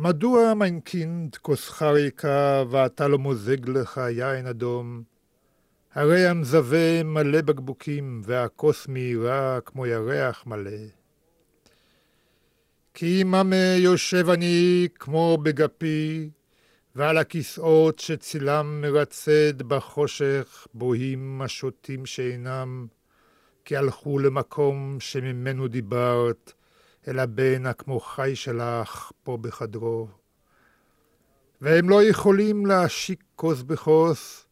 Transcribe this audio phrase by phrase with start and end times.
[0.00, 5.02] מדוע מיין קינד כוסך ריקה ואתה לא מוזג לך יין אדום?
[5.94, 10.80] הרי המזווה מלא בקבוקים והכוס מאירה כמו ירח מלא.
[12.94, 16.30] כי מאמע יושב אני כמו בגפי,
[16.96, 22.86] ועל הכיסאות שצילם מרצד בחושך בוהים השותים שאינם,
[23.64, 26.52] כי הלכו למקום שממנו דיברת,
[27.08, 30.08] אל הבן הכמו חי שלך פה בחדרו.
[31.60, 34.46] והם לא יכולים להשיק כוס בכוס,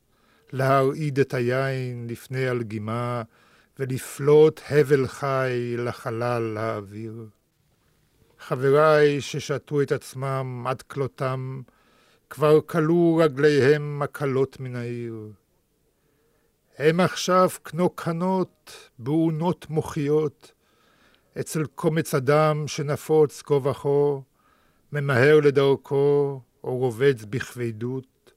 [0.53, 3.23] להרעיד את היין לפני הלגימה,
[3.79, 7.27] ולפלוט הבל חי לחלל האוויר.
[8.39, 11.63] חבריי ששתו את עצמם עד כלותם,
[12.31, 15.33] כבר כלו רגליהם מקלות מן העיר.
[16.79, 20.53] הם עכשיו קנוקנות, באונות מוחיות,
[21.41, 23.89] אצל קומץ אדם שנפוץ כה וכה,
[24.93, 28.33] ממהר לדרכו, או רובץ בכבדות,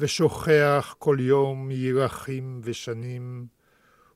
[0.00, 3.46] ושוכח כל יום ירחים ושנים,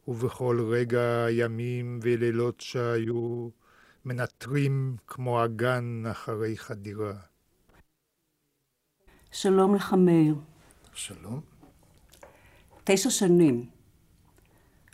[0.09, 3.49] ובכל רגע ימים ולילות שהיו,
[4.05, 7.15] מנטרים כמו אגן אחרי חדירה.
[9.33, 10.35] שלום לך, מאיר.
[10.95, 11.41] שלום.
[12.85, 13.67] תשע שנים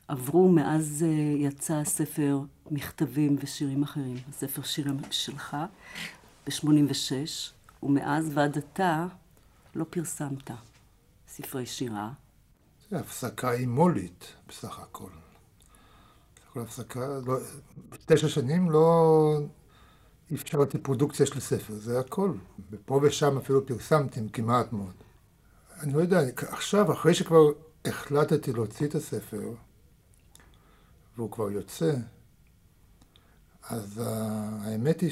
[0.09, 2.39] עברו מאז אה, יצא הספר
[2.71, 5.57] מכתבים ושירים אחרים, הספר שירים שלך,
[6.47, 7.13] ב-86,
[7.83, 9.07] ומאז ועד עתה
[9.75, 10.51] לא פרסמת
[11.29, 12.11] ספרי שירה.
[12.91, 15.11] זה הפסקה אימולית בסך הכל.
[16.53, 17.39] כל הפסקה, לא,
[18.07, 19.39] תשע שנים לא
[20.35, 22.33] אפשרתי פרודוקציה של ספר, זה הכל.
[22.71, 24.95] ופה ושם אפילו פרסמתי כמעט מאוד.
[25.81, 27.43] אני לא יודע, עכשיו, אחרי שכבר
[27.85, 29.55] החלטתי להוציא את הספר,
[31.17, 31.93] והוא כבר יוצא,
[33.71, 34.03] אז uh,
[34.65, 35.11] האמת היא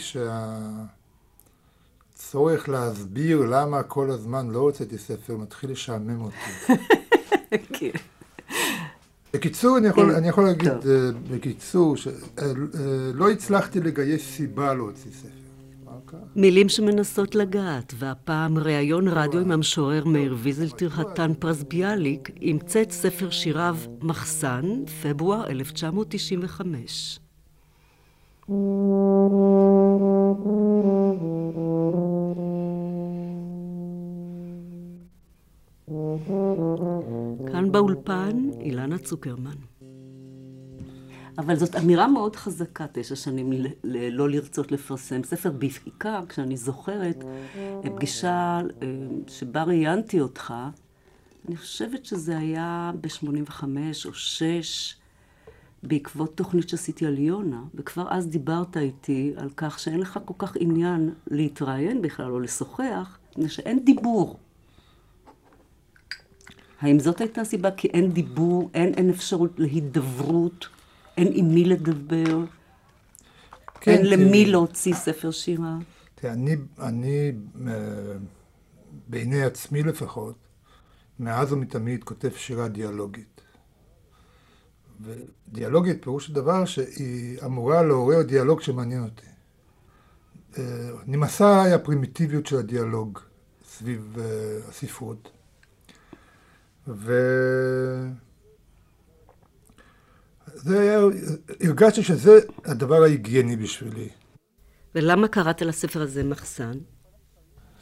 [2.15, 6.37] שהצורך להסביר למה כל הזמן לא הוצאתי ספר מתחיל לשעמם אותי.
[7.79, 7.91] כן.
[9.35, 10.87] בקיצור, אני יכול, אני יכול להגיד, uh,
[11.31, 15.41] בקיצור, שלא uh, uh, הצלחתי לגייס סיבה להוציא ספר.
[16.37, 22.91] מילים שמנסות לגעת, והפעם ראיון רדיו עם המשורר מאיר ויזלטיר חתן פרס ביאליק, עם צאת
[22.91, 27.21] ספר שיריו מחסן, פברואר 1995.
[37.53, 39.51] כאן באולפן אילנה צוקרמן.
[41.39, 43.53] אבל זאת אמירה מאוד חזקה, תשע שנים,
[43.85, 45.23] לא לרצות לפרסם.
[45.23, 47.25] ספר בעיקר, כשאני זוכרת,
[47.83, 48.89] פגישה אה,
[49.29, 50.55] שבה ראיינתי אותך,
[51.49, 53.65] אני חושבת שזה היה ב-85
[54.05, 55.00] או 6,
[55.83, 60.57] בעקבות תוכנית שעשיתי על יונה, וכבר אז דיברת איתי על כך שאין לך כל כך
[60.61, 64.39] עניין להתראיין בכלל או לשוחח, מפני שאין דיבור.
[66.81, 67.71] האם זאת הייתה הסיבה?
[67.71, 70.69] כי אין דיבור, אין, אין אפשרות להידברות,
[71.17, 72.45] אין עם מי לדבר,
[73.81, 75.79] כן, אין למי להוציא ספר שירה.
[76.15, 77.33] תראה, אני, אני,
[77.69, 77.73] אה,
[79.09, 80.35] בעיני עצמי לפחות,
[81.19, 83.30] מאז ומתמיד כותב שירה דיאלוגית.
[85.01, 89.27] ודיאלוגית פירוש הדבר שהיא אמורה לעורר דיאלוג שמעניין אותי.
[90.59, 93.19] אה, נמאסה היא הפרימיטיביות של הדיאלוג
[93.65, 94.25] סביב אה,
[94.69, 95.31] הספרות.
[96.89, 97.13] ו...
[100.55, 101.01] זה היה,
[101.61, 104.09] הרגשתי שזה הדבר ההיגייני בשבילי.
[104.95, 106.79] ולמה קראת לספר הזה מחסן?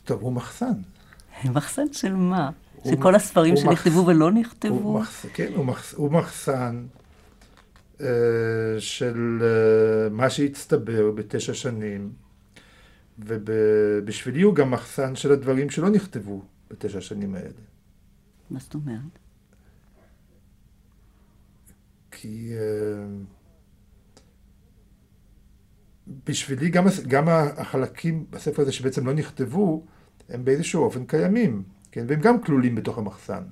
[0.05, 0.81] טוב, הוא מחסן.
[1.55, 2.51] מחסן של מה?
[2.85, 4.09] של כל הספרים שנכתבו מחס...
[4.09, 4.75] ולא נכתבו?
[4.75, 5.27] הוא מחס...
[5.35, 5.95] כן, הוא, מחס...
[5.95, 6.87] הוא מחסן
[8.79, 12.13] של uh, מה שהצטבר בתשע שנים,
[13.19, 17.49] ובשבילי הוא גם מחסן של הדברים שלא נכתבו בתשע שנים האלה.
[18.51, 19.19] מה זאת אומרת?
[22.11, 22.59] כי uh,
[26.25, 29.87] בשבילי גם, גם החלקים בספר הזה שבעצם לא נכתבו,
[30.29, 31.63] הם באיזשהו אופן קיימים,
[31.93, 32.05] כן?
[32.09, 33.43] והם גם כלולים בתוך המחסן.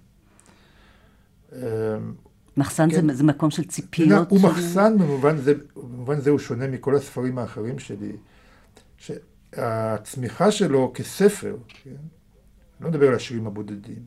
[2.56, 3.08] מחסן כן.
[3.08, 4.30] זה, זה מקום של ציפיות?
[4.30, 4.46] הוא של...
[4.46, 8.12] מחסן במובן זה, במובן זה הוא שונה מכל הספרים האחרים שלי,
[8.96, 11.90] שהצמיחה שלו כספר, כן?
[12.80, 14.02] לא מדבר על השירים הבודדים,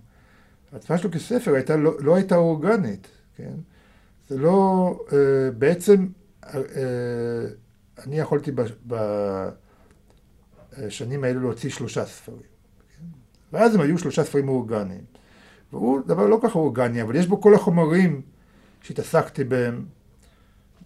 [0.74, 3.54] הצמיחה שלו כספר הייתה, לא, לא הייתה אורגנית, כן?
[4.30, 6.08] זה לא, אה, בעצם,
[6.46, 6.60] אה,
[8.06, 8.52] אני יכולתי
[10.78, 12.40] בשנים האלה להוציא שלושה ספרים.
[12.40, 13.06] כן?
[13.54, 15.04] ואז הם היו שלושה ספרים אורגניים.
[15.74, 18.22] והוא דבר לא ככה אורגני, אבל יש בו כל החומרים
[18.82, 19.86] שהתעסקתי בהם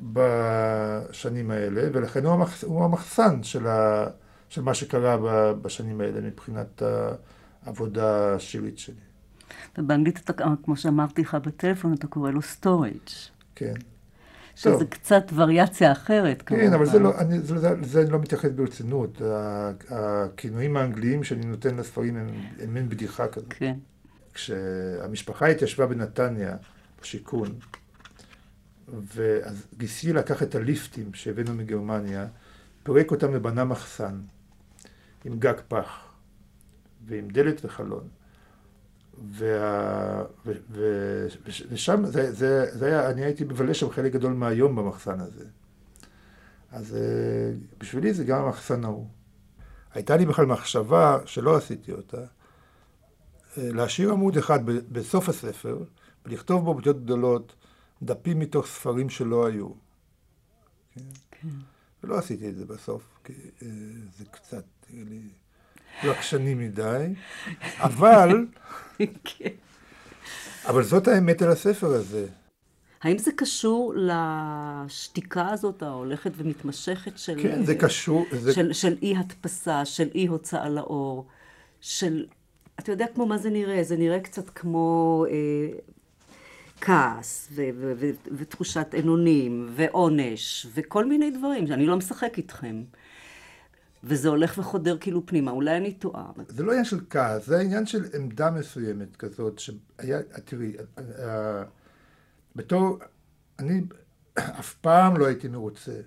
[0.02, 4.06] בשנים האלה, ולכן הוא, המחס, הוא המחסן של, ה,
[4.50, 5.18] של מה שקרה
[5.62, 6.82] בשנים האלה מבחינת
[7.66, 8.96] העבודה השירית שלי.
[9.78, 13.12] ובאנגלית אתה, כמו שאמרתי לך בטלפון, אתה קורא לו storage.
[13.56, 13.74] כן.
[14.56, 14.84] שזה טוב.
[14.84, 16.74] קצת וריאציה אחרת, כן, כמובן.
[16.74, 19.22] אבל זה לא, אני, זה, זה, זה לא מתייחס ברצינות.
[19.90, 22.28] הכינויים האנגליים שאני נותן לספרים הם,
[22.60, 23.54] הם מין בדיחה כזאת.
[23.54, 23.76] כן.
[24.34, 26.56] כשהמשפחה התיישבה בנתניה,
[27.02, 27.56] בשיכון,
[28.88, 32.28] ואז גיסי לקח את הליפטים שהבאנו מגרמניה,
[32.84, 34.22] פירק אותם ובנה מחסן,
[35.26, 36.14] עם גג פח,
[37.06, 38.08] ועם דלת וחלון.
[39.32, 40.24] וה...
[40.46, 40.52] ו...
[40.72, 40.82] ו...
[41.70, 45.46] ושם, זה, זה, זה היה, אני הייתי מבלה שם חלק גדול מהיום במחסן הזה.
[46.72, 49.08] אז אה, בשבילי זה גם המחסן ההוא.
[49.94, 52.26] הייתה לי בכלל מחשבה, שלא עשיתי אותה, אה,
[53.72, 55.84] להשאיר עמוד אחד בסוף הספר,
[56.26, 57.56] ולכתוב בו באותיות גדולות
[58.06, 59.70] דפים מתוך ספרים שלא היו.
[60.96, 61.02] כן?
[61.32, 61.48] כן.
[62.04, 63.68] ולא עשיתי את זה בסוף, כי אה,
[64.18, 64.64] זה קצת.
[66.04, 67.14] לקשני מדי,
[67.88, 68.46] אבל,
[69.24, 69.50] כן.
[70.66, 72.28] אבל זאת האמת על הספר הזה.
[73.02, 77.40] האם זה קשור לשתיקה הזאת ההולכת ומתמשכת של...
[77.44, 78.26] כן, זה קשור.
[78.32, 78.54] זה...
[78.54, 81.28] של, של אי הדפסה, של אי הוצאה לאור,
[81.82, 82.26] של...
[82.80, 83.84] אתה יודע כמו מה זה נראה?
[83.84, 85.80] זה נראה קצת כמו אה,
[86.86, 92.84] כעס, ו- ו- ו- ותחושת אנונים, ועונש, וכל מיני דברים, שאני לא משחק איתכם.
[94.04, 96.32] וזה הולך וחודר כאילו פנימה, אולי אני טועה.
[96.48, 100.74] זה לא עניין של כעס, זה העניין של עמדה מסוימת כזאת, שהיה, תראי,
[102.56, 103.00] בתור,
[103.60, 103.82] אני
[104.36, 106.02] אף פעם לא הייתי מרוצה.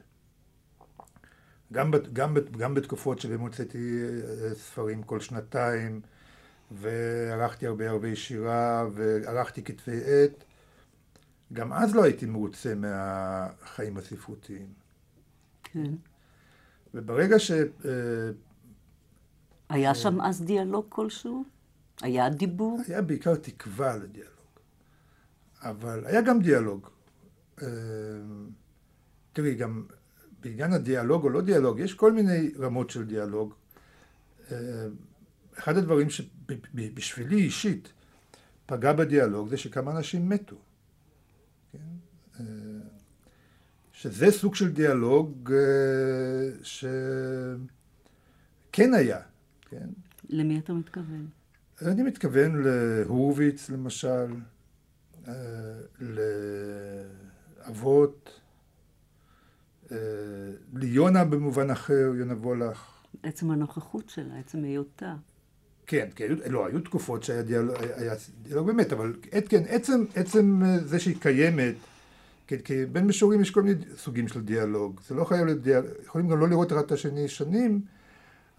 [1.72, 6.00] גם, גם, גם בתקופות שבהן הוצאתי אה, ספרים כל שנתיים,
[6.70, 10.44] וערכתי הרבה הרבה שירה, וערכתי כתבי עת,
[11.52, 14.66] גם אז לא הייתי מרוצה מהחיים הספרותיים.
[15.62, 15.94] כן.
[16.94, 17.50] וברגע ש...
[17.50, 18.30] אה,
[19.68, 21.44] היה שם אז דיאלוג כלשהו?
[22.02, 22.80] היה דיבור?
[22.88, 24.30] היה בעיקר תקווה לדיאלוג.
[25.62, 26.88] אבל היה גם דיאלוג.
[27.62, 27.66] אה,
[29.32, 29.86] תראי, גם
[30.40, 33.54] בעניין הדיאלוג או לא דיאלוג, יש כל מיני רמות של דיאלוג.
[34.52, 34.86] אה,
[35.58, 37.92] אחד הדברים שבשבילי אישית
[38.66, 40.56] פגע בדיאלוג זה שכמה אנשים מתו.
[43.96, 45.58] שזה סוג של דיאלוג אה,
[46.62, 47.58] שכן
[48.94, 49.20] היה,
[49.70, 49.86] כן?
[50.28, 51.26] למי אתה מתכוון?
[51.82, 54.26] אני מתכוון להורוביץ למשל,
[55.28, 55.34] אה,
[57.60, 58.40] לאבות,
[59.92, 59.96] אה,
[60.74, 63.04] ליונה במובן אחר, יונה וולך.
[63.22, 65.14] עצם הנוכחות שלה, עצם היותה.
[65.86, 69.14] כן, כן, לא, היו תקופות שהיה דיאלוג, היה דיאלוג באמת, אבל
[69.48, 71.74] כן, עצם, עצם זה שהיא קיימת,
[72.46, 75.00] כי, כי בין משוררים יש כל מיני סוגים של דיאלוג.
[75.08, 77.80] זה לא חייב להיות דיאלוג, יכולים גם לא לראות אחד את השני שנים,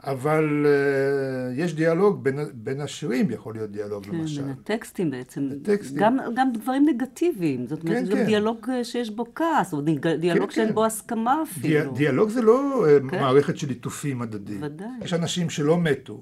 [0.04, 4.42] אבל uh, יש דיאלוג בין, בין השירים, יכול להיות דיאלוג כן, למשל.
[4.42, 5.50] כן, בין הטקסטים בעצם.
[5.62, 5.98] הטקסטים.
[5.98, 7.68] גם, גם דברים נגטיביים.
[7.68, 8.26] זאת אומרת, כן, גם כן.
[8.26, 9.82] דיאלוג אה, שיש בו כעס, או
[10.20, 10.74] דיאלוג כן, שאין כן.
[10.74, 11.92] בו הסכמה אפילו.
[11.92, 13.20] די, דיאלוג זה לא אה, כן.
[13.20, 14.64] מערכת של ליטופים הדדיים.
[14.64, 14.88] ודאי.
[15.02, 16.22] יש אנשים שלא מתו,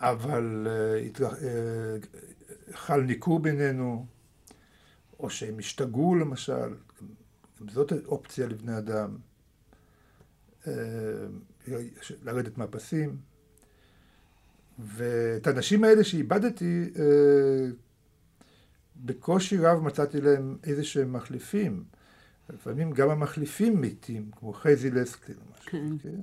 [0.00, 0.66] אבל
[1.14, 1.24] uh, uh,
[2.74, 4.06] חל ניכור בינינו.
[5.24, 6.74] או שהם השתגעו למשל,
[7.60, 9.16] גם זאת אופציה לבני אדם,
[10.66, 10.72] אה,
[12.22, 13.16] לרדת מהפסים.
[14.78, 17.66] ואת האנשים האלה שאיבדתי, אה,
[18.96, 21.84] בקושי רב מצאתי להם איזה שהם מחליפים.
[22.50, 25.70] לפעמים גם המחליפים מתים, כמו חזי לסקלי למשל.
[25.70, 25.98] כן.
[26.02, 26.20] כן?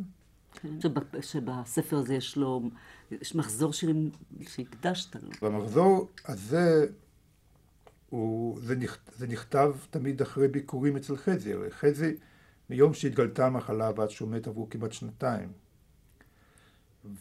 [0.54, 1.22] כן.
[1.22, 2.70] שבספר הזה יש לו,
[3.12, 3.74] יש מחזור
[4.48, 5.30] שהקדשת לו.
[5.42, 6.88] במחזור הזה
[8.12, 12.15] הוא, זה, נכ, זה נכתב תמיד אחרי ביקורים אצל חזי, הרי חזי
[12.70, 15.51] מיום שהתגלתה המחלה ועד שהוא מת עברו כמעט שנתיים.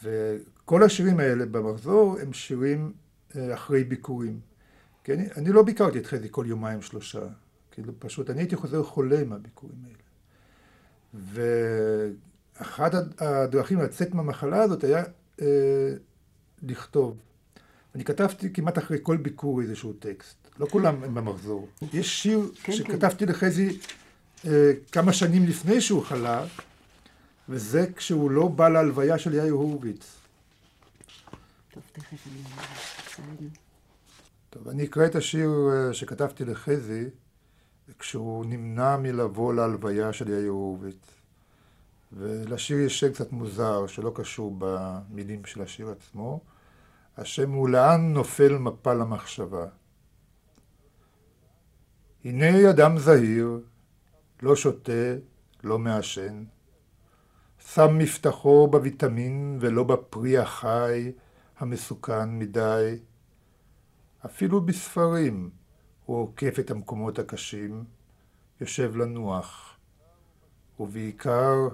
[0.02, 2.92] וכל השירים האלה במחזור הם שירים
[3.36, 4.40] אה, אחרי ביקורים.
[5.04, 7.26] כי אני, אני לא ביקרתי את חזי כל יומיים שלושה,
[7.70, 9.96] כאילו פשוט אני הייתי חוזר חולה מהביקורים האלה.
[12.54, 15.04] ואחת הדרכים לצאת מהמחלה הזאת היה
[15.40, 15.94] אה,
[16.62, 17.18] לכתוב.
[17.94, 20.39] אני כתבתי כמעט אחרי כל ביקור איזשהו טקסט.
[20.58, 21.68] לא כולם הם במחזור.
[21.92, 23.32] יש שיר כן, שכתבתי כן.
[23.32, 23.78] לחזי
[24.46, 26.44] אה, כמה שנים לפני שהוא חלה,
[27.48, 30.16] וזה כשהוא לא בא להלוויה של יאיר הורוביץ.
[31.74, 32.26] טוב, תכף
[33.18, 33.48] אני
[34.50, 37.04] טוב, אני אקרא את השיר אה, שכתבתי לחזי,
[37.98, 40.96] כשהוא נמנע מלבוא להלוויה של יאיר הורוביץ.
[42.12, 46.40] ולשיר יש שם קצת מוזר, שלא קשור במילים של השיר עצמו.
[47.16, 49.66] השם הוא לאן נופל מפל המחשבה.
[52.24, 53.60] הנה אדם זהיר,
[54.42, 55.14] לא שותה,
[55.64, 56.44] לא מעשן,
[57.58, 61.12] שם מבטחו בוויטמין ולא בפרי החי
[61.58, 62.98] המסוכן מדי.
[64.24, 65.50] אפילו בספרים
[66.04, 67.84] הוא עוקף את המקומות הקשים,
[68.60, 69.76] יושב לנוח,
[70.80, 71.68] ובעיקר,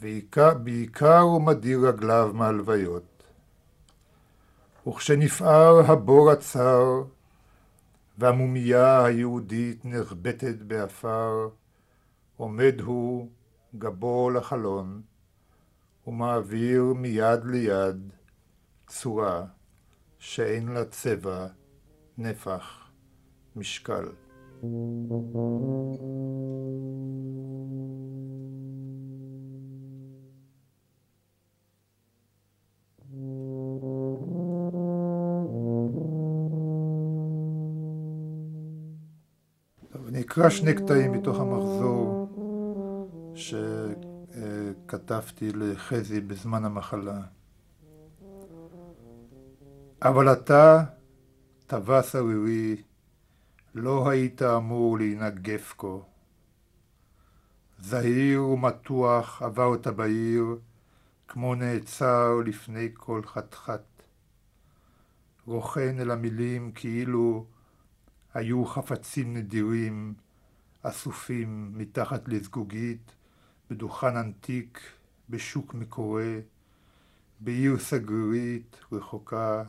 [0.00, 3.22] בעיקר, בעיקר הוא מדיר רגליו מהלוויות.
[4.86, 7.02] וכשנפער הבור הצר,
[8.20, 11.48] והמומייה היהודית נחבטת באפר,
[12.36, 13.28] עומד הוא,
[13.78, 15.02] גבו לחלון,
[16.06, 18.12] ומעביר מיד ליד
[18.86, 19.44] צורה
[20.18, 21.46] שאין לה צבע,
[22.18, 22.90] נפח,
[23.56, 24.08] משקל.
[33.12, 33.99] אני
[40.20, 42.28] אקרא שני קטעים מתוך המחזור
[44.84, 47.20] שכתבתי לחזי בזמן המחלה.
[50.02, 50.84] אבל אתה,
[51.66, 52.76] טווס ערירי,
[53.74, 55.96] לא היית אמור להינגף כה.
[57.78, 60.44] זהיר ומתוח עברת בעיר,
[61.28, 63.82] כמו נעצר לפני כל חתחת.
[65.46, 67.44] רוכן אל המילים כאילו
[68.34, 70.14] היו חפצים נדירים,
[70.82, 73.12] אסופים מתחת לזגוגית,
[73.70, 74.80] בדוכן ענתיק,
[75.30, 76.22] בשוק מקורא,
[77.40, 79.64] בעיר סגרירית, רחוקה,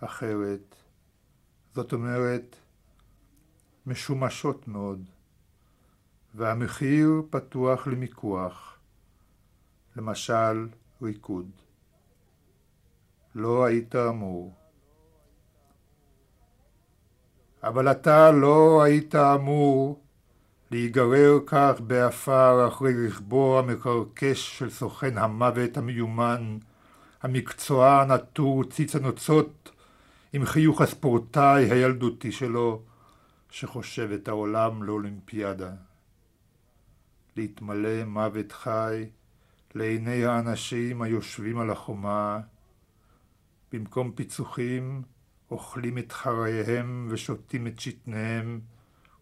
[0.00, 0.74] אחרת.
[1.74, 2.56] זאת אומרת,
[3.86, 5.10] משומשות מאוד,
[6.34, 8.78] והמחיר פתוח למיקוח,
[9.96, 10.68] למשל
[11.02, 11.50] ריקוד.
[13.34, 14.61] לא היית אמור.
[17.62, 20.00] אבל אתה לא היית אמור
[20.70, 26.58] להיגרר כך באפר אחרי רכבו המקרקש של סוכן המוות המיומן,
[27.22, 29.70] המקצוען עטור ציץ הנוצות
[30.32, 32.82] עם חיוך הספורטאי הילדותי שלו,
[33.50, 35.70] שחושב את העולם לאולימפיאדה.
[37.36, 39.06] להתמלא מוות חי
[39.74, 42.40] לעיני האנשים היושבים על החומה,
[43.72, 45.02] במקום פיצוחים
[45.52, 48.60] אוכלים את חרייהם ושותים את שתניהם,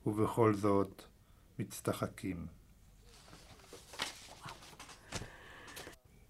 [0.07, 1.03] ובכל זאת
[1.59, 2.47] מצטחקים.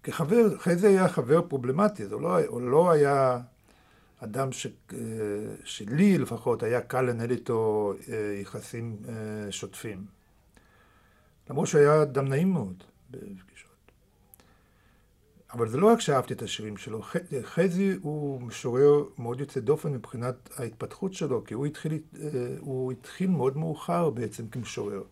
[0.03, 3.39] כחבר, חזי היה חבר פרובלמטי, הוא לא, הוא לא היה
[4.19, 4.97] אדם ש, אה,
[5.63, 10.05] שלי לפחות היה קל לנהל איתו אה, יחסים אה, שוטפים.
[11.49, 13.70] למרות שהיה אדם נעים מאוד בפגישות.
[15.53, 17.01] אבל זה לא רק שאהבתי את השירים שלו,
[17.43, 21.99] חזי הוא משורר מאוד יוצא דופן מבחינת ההתפתחות שלו, כי הוא התחיל,
[22.59, 25.03] הוא התחיל מאוד מאוחר בעצם כמשורר.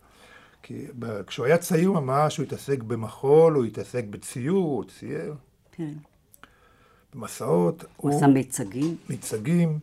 [0.63, 0.87] כי
[1.27, 5.35] כשהוא היה צעיר ממש, הוא התעסק במחול, הוא התעסק בציור, הוא צייר.
[5.71, 5.93] כן.
[7.13, 7.85] במסעות.
[7.97, 8.95] הוא עשה מיצגים.
[9.09, 9.79] מיצגים,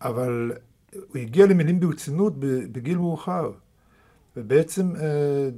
[0.00, 0.52] אבל
[0.92, 2.32] הוא הגיע למילים ברצינות
[2.72, 3.52] בגיל מאוחר.
[4.36, 5.48] ובעצם אה,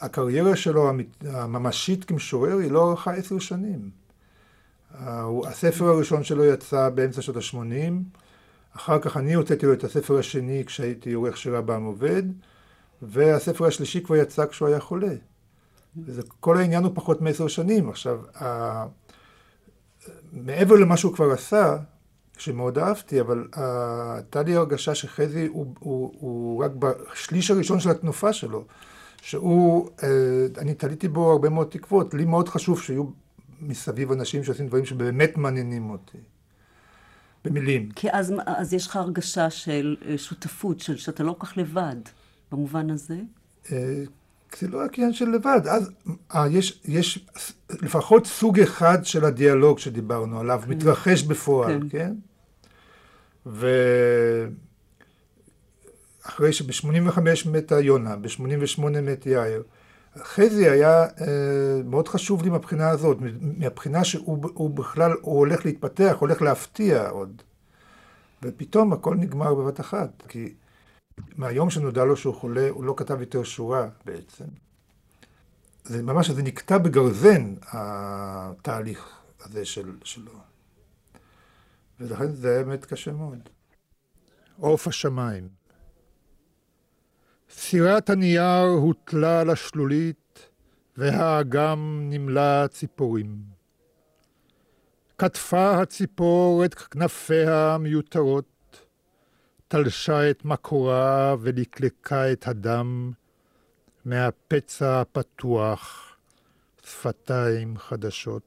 [0.00, 0.90] הקריירה שלו
[1.24, 3.90] הממשית כמשורר היא לא ארכה עשר שנים.
[5.46, 8.18] הספר הראשון שלו יצא באמצע שנות ה-80,
[8.76, 12.22] אחר כך אני הוצאתי לו את הספר השני כשהייתי עורך שירה בעם עובד,
[13.02, 15.14] והספר השלישי כבר יצא כשהוא היה חולה.
[15.96, 17.88] וזה, כל העניין הוא פחות מעשר שנים.
[17.88, 18.20] עכשיו,
[20.32, 21.76] מעבר למה שהוא כבר עשה,
[22.38, 23.48] שמאוד אהבתי, אבל
[24.14, 28.64] הייתה לי הרגשה שחזי הוא, הוא, הוא רק בשליש הראשון של התנופה שלו,
[29.22, 30.02] שהוא, uh,
[30.58, 32.14] אני תליתי בו הרבה מאוד תקוות.
[32.14, 33.04] לי מאוד חשוב שיהיו
[33.60, 36.18] מסביב אנשים שעושים דברים שבאמת מעניינים אותי.
[37.44, 37.90] במילים.
[37.90, 41.96] כי אז, אז יש לך הרגשה של אה, שותפות, של שאתה לא כל כך לבד,
[42.52, 43.18] במובן הזה?
[43.64, 43.70] Uh,
[44.58, 45.90] זה לא רק עניין של לבד, אז
[46.34, 47.26] אה, יש, יש
[47.70, 50.70] לפחות סוג אחד של הדיאלוג שדיברנו עליו, כן.
[50.70, 51.88] מתרחש בפועל, כן?
[51.88, 52.14] כן?
[56.30, 57.20] ואחרי שב-85
[57.50, 59.62] מתה יונה, ב-88 מת יאיר,
[60.18, 66.42] חזי היה אה, מאוד חשוב לי מהבחינה הזאת, מהבחינה שהוא בכלל, הוא הולך להתפתח, הולך
[66.42, 67.42] להפתיע עוד.
[68.42, 70.54] ופתאום הכל נגמר בבת אחת, כי
[71.36, 74.44] מהיום שנודע לו שהוא חולה, הוא לא כתב יותר שורה בעצם.
[75.84, 79.08] זה ממש, זה נקטע בגרזן, התהליך
[79.40, 80.32] הזה של, שלו.
[82.00, 83.38] ולכן זה היה באמת קשה מאוד.
[84.60, 85.59] עוף השמיים.
[87.50, 90.48] סירת הנייר הוטלה על השלולית,
[90.96, 93.42] והאגם נמלא ציפורים.
[95.16, 98.86] קטפה הציפור את כנפיה המיותרות,
[99.68, 103.12] תלשה את מקורה ולקלקה את הדם
[104.04, 106.16] מהפצע הפתוח
[106.84, 108.42] שפתיים חדשות.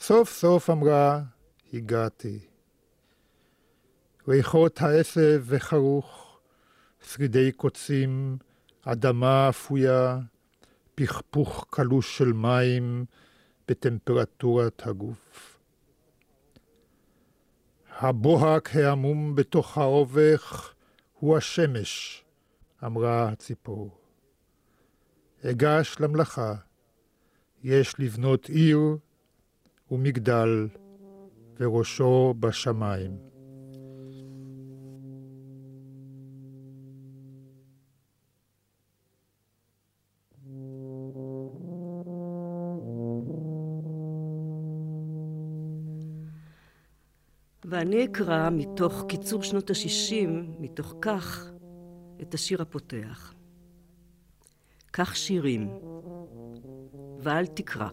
[0.00, 1.20] סוף סוף אמרה,
[1.72, 2.38] הגעתי.
[4.28, 6.25] ריחות העשב וחרוך,
[7.12, 8.38] שרידי קוצים,
[8.82, 10.18] אדמה אפויה,
[10.94, 13.04] פכפוך קלוש של מים
[13.68, 15.58] בטמפרטורת הגוף.
[17.98, 20.74] הבוהק העמום בתוך האובך
[21.18, 22.24] הוא השמש,
[22.84, 23.98] אמרה הציפור.
[25.44, 26.54] אגש למלאכה,
[27.62, 28.80] יש לבנות עיר
[29.90, 30.68] ומגדל,
[31.60, 33.25] וראשו בשמיים.
[47.68, 50.28] ואני אקרא מתוך קיצור שנות ה-60,
[50.60, 51.50] מתוך כך,
[52.22, 53.34] את השיר הפותח.
[54.90, 55.68] קח שירים,
[57.20, 57.88] ואל תקרא.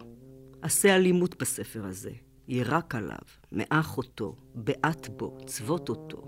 [0.62, 2.10] עשה אלימות בספר הזה.
[2.48, 3.18] יירק עליו,
[3.52, 6.22] מאח אותו, בעט בו, צבות אותו.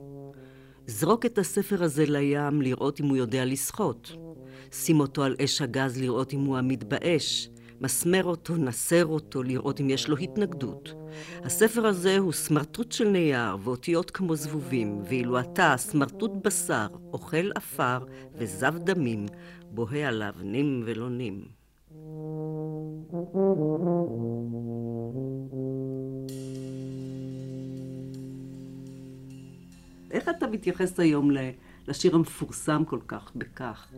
[0.86, 4.12] זרוק את הספר הזה לים לראות אם הוא יודע לשחות.
[4.72, 7.50] שים אותו על אש הגז לראות אם הוא עמיד באש.
[7.80, 10.94] מסמר אותו, נסר אותו, לראות אם יש לו התנגדות.
[11.44, 17.98] הספר הזה הוא סמרטוט של נייר ואותיות כמו זבובים, ואילו אתה, סמרטוט בשר, אוכל עפר
[18.34, 19.26] וזב דמים,
[19.70, 21.44] בוהה עליו נים ולא נים.
[30.10, 31.30] איך אתה מתייחס היום
[31.88, 33.92] לשיר המפורסם כל כך בכך?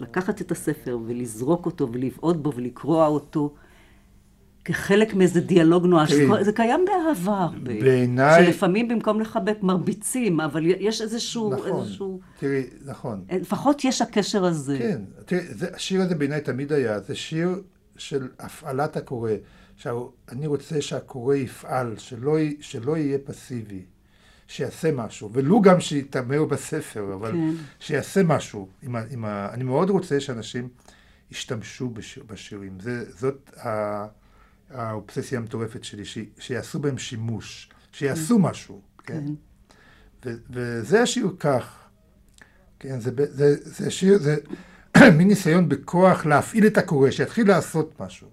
[0.00, 3.54] לקחת את הספר ולזרוק אותו ולבעוט בו ולקרוע אותו
[4.68, 6.12] כחלק מאיזה דיאלוג נואש.
[6.40, 7.48] זה קיים באהבה.
[7.62, 8.44] בעיניי...
[8.44, 11.50] שלפעמים במקום לחבק מרביצים, אבל יש איזשהו...
[11.50, 12.20] נכון, איזשהו...
[12.38, 13.24] תראי, נכון.
[13.30, 14.78] לפחות יש הקשר הזה.
[14.78, 17.62] כן, תראי, זה, השיר הזה בעיניי תמיד היה, זה שיר
[17.96, 19.32] של הפעלת הקורא.
[19.76, 23.82] עכשיו, אני רוצה שהקורא יפעל, שלא, שלא יהיה פסיבי.
[24.48, 27.50] שיעשה משהו, ולו גם שיתעמר בספר, אבל כן.
[27.80, 28.68] שיעשה משהו.
[28.82, 30.68] עם ה, עם ה, אני מאוד רוצה שאנשים
[31.30, 32.72] ישתמשו בשיר, בשירים.
[32.80, 34.06] זה, זאת ה,
[34.70, 38.42] האובססיה המטורפת שלי, ש, שיעשו בהם שימוש, שיעשו כן.
[38.42, 38.80] משהו.
[39.04, 39.24] כן?
[39.26, 40.30] כן.
[40.30, 41.78] ו, וזה השיר כך.
[42.80, 44.36] כן, זה, זה, זה שיר, זה
[45.18, 48.28] מין ניסיון בכוח להפעיל את הקורא, שיתחיל לעשות משהו.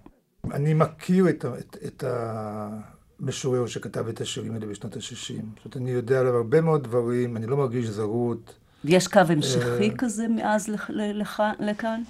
[0.51, 2.69] אני מכיר את, את, את ה...
[3.19, 5.01] משורר שכתב את השירים האלה בשנות ה-60.
[5.01, 5.29] זאת
[5.65, 8.55] אומרת, אני יודע עליו הרבה מאוד דברים, אני לא מרגיש זרות.
[8.83, 10.69] יש קו המשכי אה, כזה מאז
[11.59, 12.01] לכאן?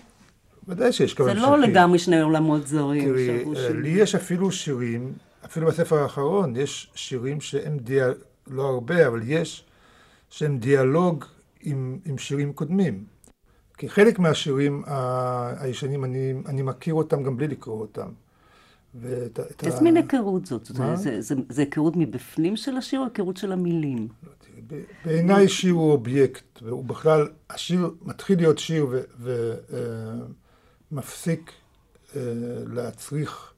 [0.67, 1.39] ודאי שיש קו המשכי.
[1.39, 3.09] זה לא לגמרי שני עולמות זרים.
[3.09, 5.13] תראי, אה, לי יש אפילו שירים,
[5.45, 9.65] אפילו בספר האחרון, יש שירים שהם דיאלוג, לא הרבה, אבל יש,
[10.29, 11.25] שהם דיאלוג
[11.61, 13.03] עם, עם שירים קודמים.
[13.77, 14.83] כי חלק מהשירים
[15.57, 18.07] הישנים, אני, אני מכיר אותם גם בלי לקרוא אותם.
[19.63, 20.71] איזה מין היכרות זאת?
[21.49, 24.07] זה היכרות מבפנים של השיר או היכרות של המילים?
[25.05, 28.87] בעיניי שיר הוא אובייקט, והוא בכלל, השיר מתחיל להיות שיר
[30.91, 31.51] ומפסיק
[32.15, 32.21] אה,
[32.67, 33.53] להצריך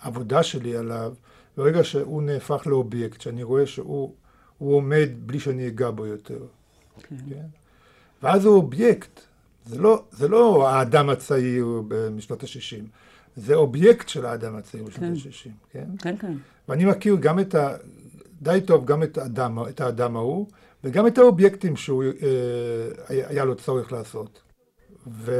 [0.00, 1.14] עבודה שלי עליו,
[1.56, 4.12] ברגע שהוא נהפך לאובייקט, שאני רואה שהוא
[4.58, 6.38] עומד בלי שאני אגע בו יותר.
[7.02, 7.16] כן.
[7.30, 7.46] כן?
[8.22, 9.20] ואז הוא אובייקט,
[9.66, 12.84] זה לא, זה לא האדם הצעיר משנות ה-60.
[13.36, 15.28] זה אובייקט של האדם הצעיר בשנות כן.
[15.28, 15.88] ה-60, כן?
[15.98, 16.32] כן, כן.
[16.68, 17.76] ואני מכיר גם את ה...
[18.42, 20.46] די טוב גם את האדם, את האדם ההוא,
[20.84, 24.40] וגם את האובייקטים שהוא אה, היה לו צורך לעשות.
[25.06, 25.32] ו...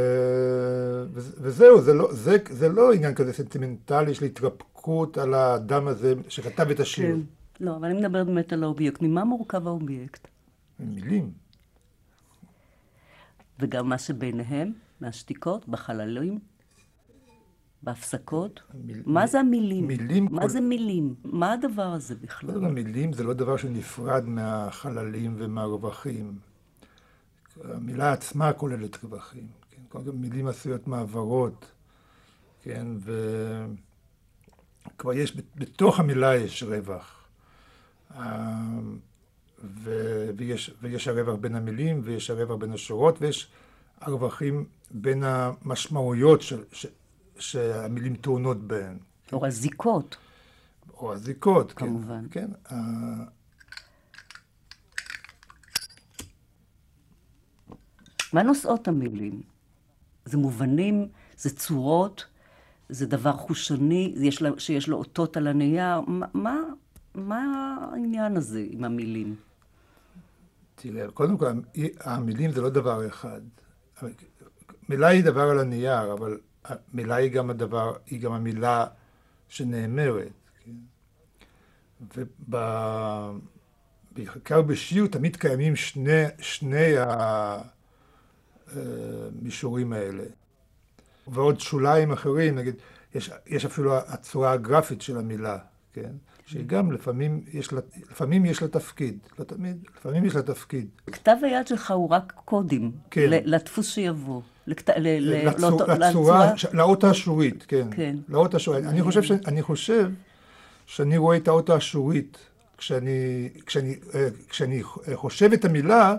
[1.15, 6.71] וזהו, זה לא, זה, זה לא עניין כזה סנטימנטלי של התרפקות על האדם הזה שכתב
[6.71, 7.15] את השיר.
[7.15, 7.21] כן,
[7.61, 9.03] לא, אבל אני מדברת באמת על האובייקט.
[9.03, 10.29] ממה מורכב האובייקט?
[10.81, 11.31] מילים.
[13.61, 16.39] וגם מה שביניהם, מהשתיקות, בחללים?
[17.83, 18.61] בהפסקות?
[18.75, 19.03] מיל...
[19.07, 19.87] מה זה המילים?
[19.87, 20.29] מילים...
[20.31, 20.49] מה כל...
[20.49, 21.15] זה מילים?
[21.25, 22.55] מה הדבר הזה בכלל?
[22.55, 26.39] לא, מילים זה לא דבר שנפרד מהחללים ומהרווחים.
[27.65, 29.47] המילה עצמה כוללת רווחים.
[29.71, 29.83] כן?
[29.89, 31.71] קודם מילים עשויות מעברות,
[32.63, 32.87] כן?
[34.87, 37.25] וכבר יש, בתוך המילה יש רווח.
[38.15, 38.79] אה,
[39.65, 39.91] ו...
[40.37, 43.51] ויש, ויש הרווח בין המילים, ויש הרווח בין השורות, ויש
[44.01, 46.65] הרווחים בין המשמעויות של...
[47.39, 48.99] שהמילים טעונות בהן.
[49.33, 50.17] או הזיקות.
[50.97, 51.87] או הזיקות, כן.
[51.87, 52.27] כמובן.
[52.31, 52.51] כן.
[58.33, 59.43] מה נושאות המילים?
[60.25, 62.27] זה מובנים, זה צורות,
[62.89, 66.01] זה דבר חושני, יש לה, שיש לו אותות על הנייר.
[66.35, 66.61] מה,
[67.15, 69.37] מה העניין הזה עם המילים?
[70.75, 71.47] תראה, קודם כל,
[72.01, 73.41] המילים זה לא דבר אחד.
[74.89, 78.87] מילה היא דבר על הנייר, אבל המילה היא גם הדבר, היא גם המילה
[79.49, 80.33] שנאמרת.
[80.65, 80.71] כן?
[84.17, 86.99] ובעיקר בשיר תמיד קיימים שני, שני
[88.75, 90.25] המישורים האלה.
[91.29, 92.75] ועוד שוליים אחרים, נגיד,
[93.15, 95.59] יש, יש אפילו הצורה הגרפית של המילה,
[95.93, 96.11] כן?
[96.47, 100.89] שהיא גם לפעמים יש לה, לפעמים יש לה תפקיד, לא תמיד, לפעמים יש לה תפקיד.
[101.07, 103.27] כתב היד שלך הוא רק קודים, כן.
[103.31, 104.41] לדפוס שיבוא.
[104.67, 104.91] לכת...
[104.97, 105.49] ל...
[105.49, 105.83] לצור...
[105.83, 106.53] לצורה, לצורה...
[106.73, 107.89] לאות האשורית, כן.
[107.91, 108.17] כן.
[108.29, 108.85] לאות האשורית.
[108.85, 109.31] אני חושב, ש...
[109.31, 110.11] אני חושב
[110.87, 112.39] שאני רואה את האות האשורית,
[112.79, 114.83] כשאני, כשאני, אה, כשאני
[115.15, 116.17] חושב את המילה,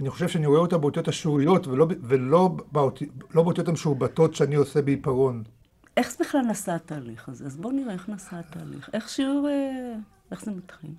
[0.00, 3.02] אני חושב שאני רואה אותה באותיות אשוריות, ולא, ולא באות...
[3.34, 5.42] לא באותיות המשורבטות שאני עושה בעיפרון.
[5.96, 7.46] איך זה בכלל נעשה התהליך הזה?
[7.46, 8.90] אז בואו נראה איך נעשה התהליך.
[8.92, 9.94] איך שיר, אה,
[10.30, 10.90] איך זה מתחיל?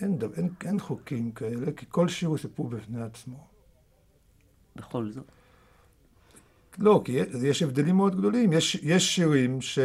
[0.00, 3.46] אין, אין, אין חוקים כאלה, כי כל שיר הוא סיפור בפני עצמו.
[4.76, 5.24] בכל זאת.
[6.78, 8.52] לא, כי יש הבדלים מאוד גדולים.
[8.52, 9.78] יש, יש שירים ש,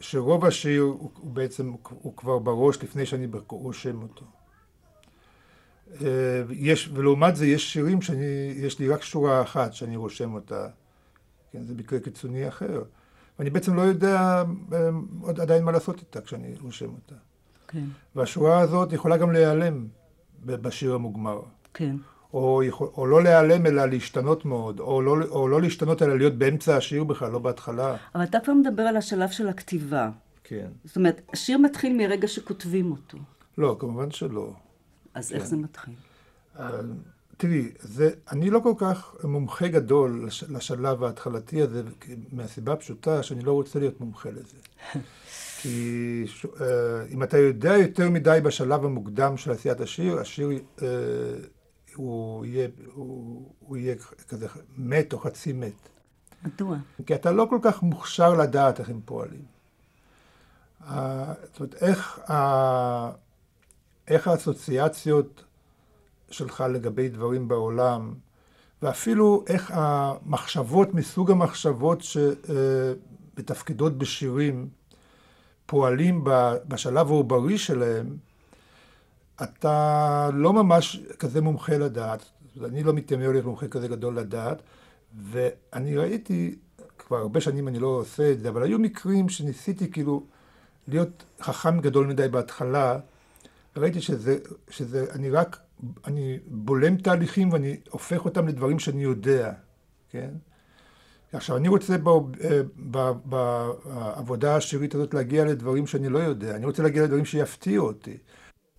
[0.00, 4.24] שרוב השיר הוא, הוא בעצם, הוא כבר בראש לפני שאני רושם אותו.
[6.02, 10.68] אה, יש, ולעומת זה יש שירים שיש לי רק שורה אחת שאני רושם אותה.
[11.52, 12.82] כן, זה מקרה קיצוני אחר.
[13.38, 14.88] ואני בעצם לא יודע אה,
[15.20, 17.14] עוד עדיין מה לעשות איתה כשאני רושם אותה.
[17.68, 17.84] כן.
[18.16, 19.86] והשורה הזאת יכולה גם להיעלם
[20.44, 21.40] בשיר המוגמר.
[21.74, 21.96] כן.
[22.34, 26.34] או, יכול, או לא להיעלם אלא להשתנות מאוד, או לא, או לא להשתנות אלא להיות
[26.34, 27.96] באמצע השיר בכלל, לא בהתחלה.
[28.14, 30.10] אבל אתה כבר מדבר על השלב של הכתיבה.
[30.44, 30.68] כן.
[30.84, 33.18] זאת אומרת, השיר מתחיל מרגע שכותבים אותו.
[33.58, 34.52] לא, כמובן שלא.
[35.14, 35.34] אז כן.
[35.34, 35.94] איך זה מתחיל?
[36.56, 36.60] Uh,
[37.36, 41.82] תראי, זה, אני לא כל כך מומחה גדול לש, לשלב ההתחלתי הזה,
[42.32, 44.56] מהסיבה הפשוטה שאני לא רוצה להיות מומחה לזה.
[45.62, 46.58] כי ש, uh,
[47.10, 50.82] אם אתה יודע יותר מדי בשלב המוקדם של עשיית השיר, השיר uh,
[51.94, 53.94] הוא יהיה, הוא, הוא יהיה
[54.28, 54.46] כזה
[54.78, 55.88] מת או חצי מת.
[56.44, 56.76] מדוע?
[57.06, 59.44] כי אתה לא כל כך מוכשר לדעת איך הם פועלים.
[60.80, 60.84] Uh,
[61.44, 62.32] זאת אומרת, איך, uh,
[64.10, 65.44] איך האסוציאציות
[66.30, 68.14] שלך לגבי דברים בעולם,
[68.82, 72.02] ואפילו איך המחשבות מסוג המחשבות
[73.34, 74.68] שמתפקדות בשירים
[75.66, 76.24] פועלים
[76.68, 78.16] בשלב העוברי שלהם,
[79.42, 82.24] אתה לא ממש כזה מומחה לדעת.
[82.64, 84.62] אני לא מתיימר להיות מומחה כזה גדול לדעת,
[85.30, 86.58] ואני ראיתי,
[86.98, 90.22] כבר הרבה שנים אני לא עושה את זה, אבל היו מקרים שניסיתי כאילו
[90.88, 92.98] להיות חכם גדול מדי בהתחלה,
[93.80, 94.38] וראיתי שזה,
[94.70, 95.58] שזה, אני רק
[96.06, 99.52] אני בולם תהליכים ואני הופך אותם לדברים שאני יודע,
[100.10, 100.30] כן?
[101.32, 101.96] עכשיו, אני רוצה
[102.44, 102.60] אה,
[103.24, 106.56] בעבודה השירית הזאת להגיע לדברים שאני לא יודע.
[106.56, 108.18] אני רוצה להגיע לדברים שיפתיעו אותי.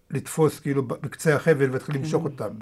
[0.09, 2.31] לתפוס כאילו בקצה החבל ולהתחיל למשוך כן.
[2.31, 2.55] אותם.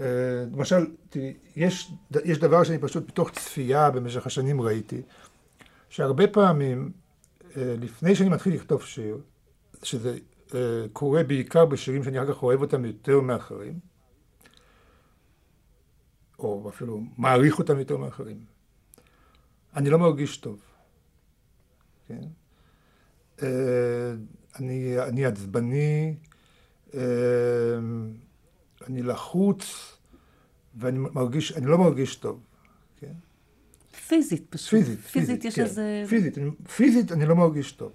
[0.00, 0.04] אה,
[0.52, 1.92] למשל, תראי, יש,
[2.24, 5.02] יש דבר שאני פשוט בתוך צפייה במשך השנים ראיתי,
[5.88, 6.92] שהרבה פעמים,
[7.56, 9.18] אה, לפני שאני מתחיל לכתוב שיר,
[9.82, 10.18] שזה
[10.92, 13.78] קורה בעיקר בשירים שאני אחר כך אוהב אותם יותר מאחרים,
[16.38, 18.44] או אפילו מעריך אותם יותר מאחרים.
[19.76, 20.60] אני לא מרגיש טוב,
[22.08, 22.22] כן?
[23.42, 24.12] אה,
[24.58, 26.14] אני, אני עצבני,
[26.94, 27.00] אה,
[28.86, 29.92] אני לחוץ,
[30.74, 32.40] ואני מרגיש, אני לא מרגיש טוב,
[32.96, 33.12] כן?
[34.08, 34.70] פיזית פשוט.
[34.70, 35.62] פיזית, פיזית, פיזית יש כן.
[35.62, 36.04] איזה...
[36.08, 36.38] פיזית,
[36.76, 37.92] פיזית אני לא מרגיש טוב.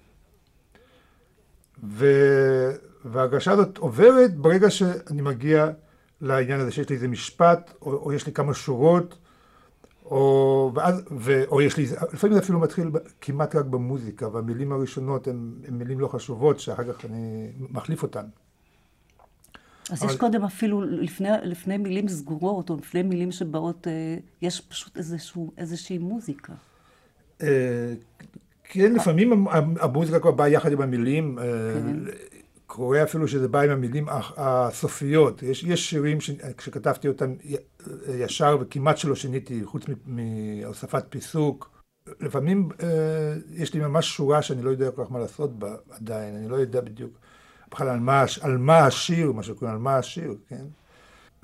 [1.84, 2.06] ו...
[3.04, 5.70] וההרגשה הזאת עוברת ברגע שאני מגיע
[6.20, 9.18] לעניין הזה שיש לי איזה משפט, או, או יש לי כמה שורות,
[10.04, 15.28] או, ואז, ו, או יש לי, לפעמים זה אפילו מתחיל כמעט רק במוזיקה, והמילים הראשונות
[15.28, 18.26] הן מילים לא חשובות, שאחר כך אני מחליף אותן.
[19.90, 20.12] אז אבל...
[20.12, 25.52] יש קודם אפילו, לפני, לפני מילים סגורות, או לפני מילים שבאות, אה, יש פשוט איזשהו,
[25.58, 26.52] איזושהי מוזיקה.
[28.68, 29.46] כן, לפעמים
[29.80, 31.38] המוזיקה כבר באה יחד עם המילים.
[31.38, 31.96] אה, כן.
[32.66, 35.42] קורה אפילו שזה בא עם המילים הסופיות.
[35.42, 37.34] יש, יש שירים שכשכתבתי אותם
[38.08, 41.76] ישר וכמעט שלא שיניתי, חוץ מהוספת פיסוק.
[42.20, 46.36] לפעמים אה, יש לי ממש שורה שאני לא יודע כל כך מה לעשות בה עדיין,
[46.36, 47.10] אני לא יודע בדיוק
[47.70, 50.64] בכלל על מה, על מה השיר, מה שקוראים, על מה השיר, כן?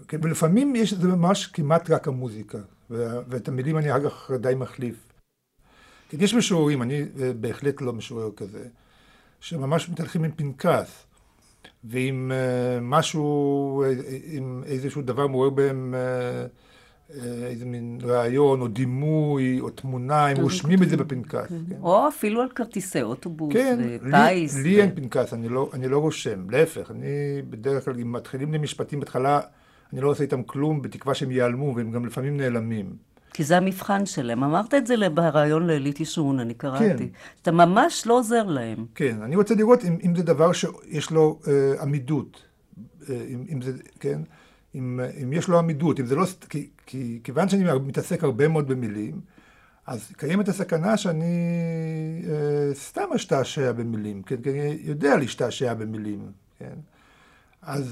[0.08, 2.58] כן ולפעמים יש, זה ממש כמעט רק המוזיקה,
[2.90, 5.11] ואת המילים אני אחר כך די מחליף.
[6.12, 8.64] כן, יש משוררים, אני אה, בהחלט לא משורר כזה,
[9.40, 11.06] שממש מתהלכים עם פנקס,
[11.84, 13.92] ועם uh, משהו, אה,
[14.24, 20.82] עם איזשהו דבר מעורר בהם uh, איזה מין רעיון, או דימוי, או תמונה, הם רושמים
[20.82, 21.48] את זה בפנקס.
[21.48, 21.54] כן.
[21.68, 21.76] כן.
[21.82, 24.54] או אפילו על כרטיסי אוטובוס, כן, וטייס.
[24.56, 24.64] לי, ו...
[24.64, 27.08] לי אין פנקס, אני לא, אני לא רושם, להפך, אני
[27.50, 29.40] בדרך כלל, אם מתחילים לי משפטים בהתחלה,
[29.92, 33.11] אני לא עושה איתם כלום, בתקווה שהם ייעלמו, והם גם לפעמים נעלמים.
[33.34, 34.44] כי זה המבחן שלהם.
[34.44, 36.84] אמרת את זה בריאיון לאליט ישורון, אני קראתי.
[36.98, 37.06] כן.
[37.42, 38.86] אתה ממש לא עוזר להם.
[38.94, 42.42] כן, אני רוצה לראות אם, אם זה דבר שיש לו אה, עמידות.
[43.10, 44.20] אה, אם, אם זה, כן?
[44.74, 46.24] אם, אם יש לו עמידות, אם זה לא...
[46.48, 49.20] כי, כי כיוון שאני מתעסק הרבה מאוד במילים,
[49.86, 51.24] אז קיימת הסכנה שאני
[52.28, 54.36] אה, סתם אשתעשע במילים, כן?
[54.42, 56.74] כי אני יודע להשתעשע במילים, כן?
[57.62, 57.86] אז...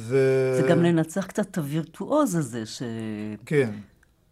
[0.57, 2.83] זה אה, גם לנצח קצת את הווירטואוז הזה, ש...
[3.47, 3.71] כן.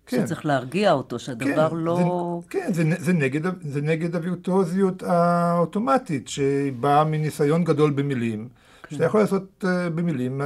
[0.08, 0.26] כן.
[0.26, 2.40] שצריך להרגיע אותו, שהדבר כן, לא...
[2.42, 8.48] זה, כן, זה, זה, נגד, זה נגד הווירטואוזיות האוטומטית, שבאה מניסיון גדול במילים,
[8.82, 8.96] כן.
[8.96, 10.44] שאתה יכול לעשות uh, במילים uh,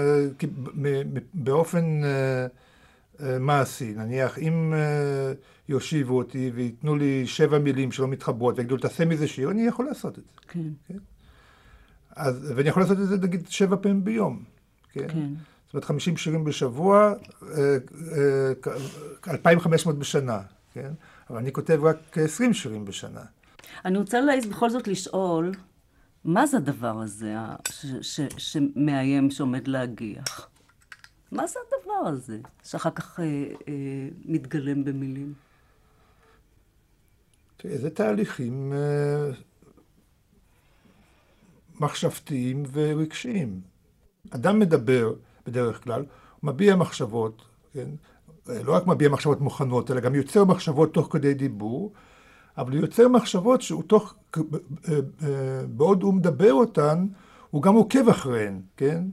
[1.35, 3.95] באופן uh, uh, מעשי.
[3.97, 5.37] נניח, אם uh,
[5.69, 10.19] יושיבו אותי וייתנו לי שבע מילים שלא מתחברות, ויגידו, תעשה מזה שיר, אני יכול לעשות
[10.19, 10.41] את זה.
[10.49, 10.61] כן.
[10.89, 10.99] כן?
[12.17, 14.43] אז, ואני יכול לעשות את זה, נגיד, שבע פעמים ביום.
[14.93, 15.09] כן.
[15.09, 15.29] כן.
[15.73, 17.15] זאת אומרת, 50 שירים בשבוע,
[19.29, 20.41] 2,500 בשנה,
[20.73, 20.93] כן?
[21.31, 23.21] אבל אני כותב רק 20 שירים בשנה.
[23.85, 25.53] אני רוצה להעיז בכל זאת לשאול,
[26.25, 27.35] מה זה הדבר הזה
[28.39, 30.49] שמאיים, שעומד להגיח?
[31.33, 33.25] מה זה הדבר הזה, שאחר כך אה,
[33.69, 35.35] אה, מתגלם במילים?
[37.57, 39.31] תראה, זה תהליכים אה,
[41.81, 43.61] מחשבתיים ורגשיים.
[44.31, 45.15] אדם מדבר,
[45.47, 46.05] בדרך כלל,
[46.41, 47.89] הוא מביע מחשבות, כן?
[48.49, 51.93] לא רק מביע מחשבות מוכנות, אלא גם יוצר מחשבות תוך כדי דיבור,
[52.59, 54.43] אבל הוא יוצר מחשבות שהוא תוך, אה,
[54.89, 57.07] אה, בעוד הוא מדבר אותן,
[57.51, 59.05] הוא גם עוקב אחריהן, כן?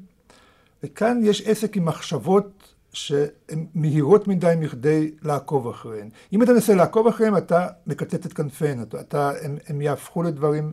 [0.83, 6.09] וכאן יש עסק עם מחשבות שהן מהירות מדי מכדי לעקוב אחריהן.
[6.33, 8.79] אם אתה מנסה לעקוב אחריהן, אתה מקצץ את כנפיהן,
[9.11, 10.71] הם, הם יהפכו לדברים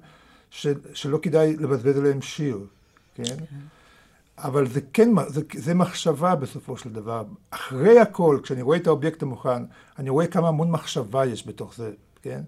[0.50, 2.66] ש, שלא כדאי לבזבז עליהם שיר,
[3.14, 3.24] כן?
[3.24, 3.75] כן.
[4.38, 7.24] אבל זה כן, זה, זה מחשבה בסופו של דבר.
[7.50, 9.62] אחרי הכל, כשאני רואה את האובייקט המוכן,
[9.98, 12.40] אני רואה כמה המון מחשבה יש בתוך זה, כן?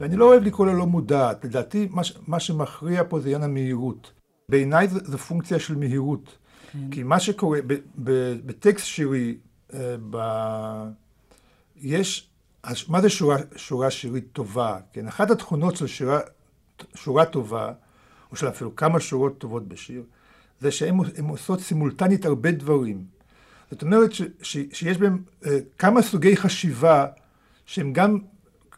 [0.00, 1.44] ואני לא אוהב לקרוא לה לא מודעת.
[1.44, 4.12] לדעתי, מה, מה שמכריע פה זה עניין המהירות.
[4.48, 6.38] בעיניי זה, זה פונקציה של מהירות.
[6.72, 6.90] כן.
[6.90, 7.72] כי מה שקורה, ב,
[8.04, 8.10] ב,
[8.46, 9.36] בטקסט שירי,
[9.74, 10.18] אה, ב,
[11.76, 12.30] יש,
[12.88, 14.78] מה זה שורה, שורה שירית טובה?
[14.92, 15.08] כן?
[15.08, 16.20] אחת התכונות של שירה,
[16.94, 17.72] שורה טובה,
[18.30, 20.02] או של אפילו כמה שורות טובות בשיר,
[20.60, 23.04] זה שהן עושות סימולטנית הרבה דברים.
[23.70, 27.06] זאת אומרת ש, ש, שיש בהם אה, כמה סוגי חשיבה
[27.66, 28.18] שהם גם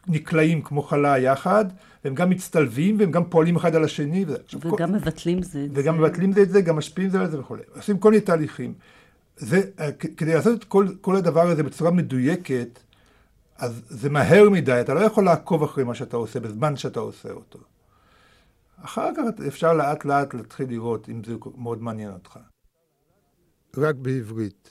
[0.07, 1.65] נקלעים כמו חלה יחד,
[2.05, 4.25] והם גם מצטלבים, והם גם פועלים אחד על השני.
[4.59, 5.81] וגם כל, מבטלים זה את זה.
[5.81, 7.61] וגם מבטלים זה את זה, גם משפיעים זה על זה וכולי.
[7.75, 8.73] עושים כל מיני תהליכים.
[9.37, 12.79] זה, אה, כדי לעשות את כל, כל הדבר הזה בצורה מדויקת,
[13.57, 17.31] אז זה מהר מדי, אתה לא יכול לעקוב אחרי מה שאתה עושה בזמן שאתה עושה
[17.31, 17.59] אותו.
[18.81, 22.39] אחר כך אפשר לאט לאט להתחיל לראות אם זה מאוד מעניין אותך.
[23.77, 24.69] רק בעברית.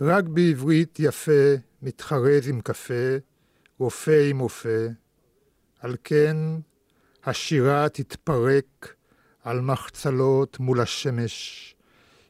[0.00, 3.16] רק בעברית יפה, מתחרז עם קפה,
[3.78, 4.88] רופא עם רופא.
[5.80, 6.36] על כן
[7.24, 8.94] השירה תתפרק
[9.42, 11.74] על מחצלות מול השמש.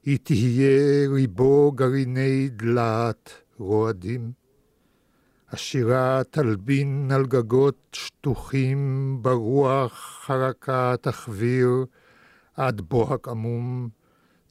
[0.05, 4.33] היא תהיה ריבו גרעיני דלעת רועדים.
[5.53, 11.85] השירה תלבין על גגות שטוחים ברוח חרקה תחביר
[12.55, 13.89] עד בוהק עמום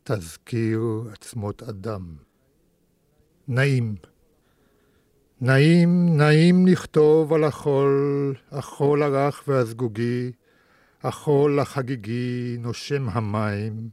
[0.04, 0.82] תזכיר
[1.14, 2.16] עצמות אדם.
[3.48, 3.96] נעים.
[5.42, 10.32] נעים, נעים לכתוב על החול, החול הרך והזגוגי,
[11.04, 13.90] החול החגיגי נושם המים,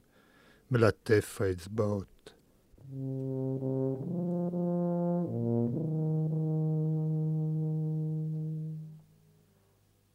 [0.71, 2.15] מלטף האצבעות.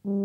[0.06, 0.24] מאיר,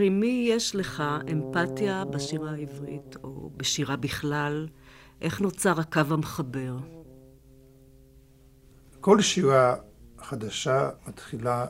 [0.00, 1.02] עם מי יש לך
[1.32, 4.68] אמפתיה בשירה העברית, או בשירה בכלל?
[5.20, 6.76] איך נוצר הקו המחבר?
[9.00, 9.76] כל שירה
[10.18, 11.66] חדשה מתחילה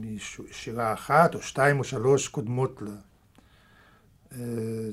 [0.00, 2.90] משירה אחת או שתיים או שלוש קודמות לה.
[4.32, 4.90] אה,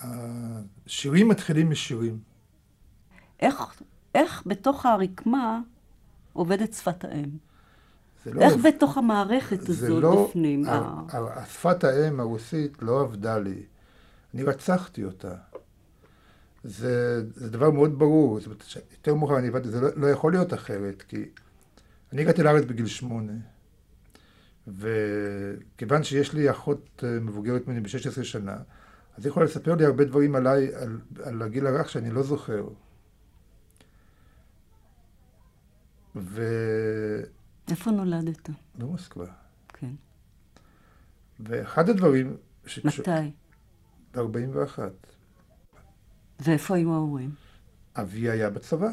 [0.00, 2.18] השירים מתחילים משירים.
[3.40, 3.82] איך,
[4.14, 5.60] איך בתוך הרקמה
[6.32, 7.30] עובדת שפת האם?
[8.26, 10.64] לא איך בתוך המערכת הזאת לא, בפנים?
[11.48, 13.62] שפת האם הרוסית לא עבדה לי.
[14.34, 15.34] אני רצחתי אותה.
[16.64, 18.40] זה, זה דבר מאוד ברור.
[18.40, 21.24] זאת אומרת, יותר מאוחר אני הבנתי, זה לא, לא יכול להיות אחרת, כי
[22.12, 23.32] אני הגעתי לארץ בגיל שמונה.
[24.66, 28.56] וכיוון שיש לי אחות אה, מבוגרת ממני ב-16 שנה,
[29.16, 32.68] אז היא יכולה לספר לי הרבה דברים עליי, על, על הגיל הרך שאני לא זוכר.
[36.16, 36.42] ו...
[37.70, 38.50] איפה נולדת?
[38.78, 39.26] במוסקבה.
[39.68, 39.92] כן.
[41.40, 42.36] ואחד הדברים...
[42.66, 43.04] שקשור...
[43.04, 43.30] מתי?
[44.14, 44.78] ב-41.
[46.40, 47.30] ואיפה היו ההורים?
[47.96, 48.90] אבי היה בצבא,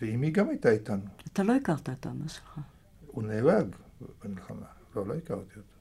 [0.00, 1.04] ואימי גם הייתה איתנו.
[1.32, 2.58] אתה לא הכרת את אבא שלך.
[3.06, 3.76] הוא נהרג
[4.24, 4.66] במלחמה.
[4.96, 5.76] לא, לא הכרתי אותו.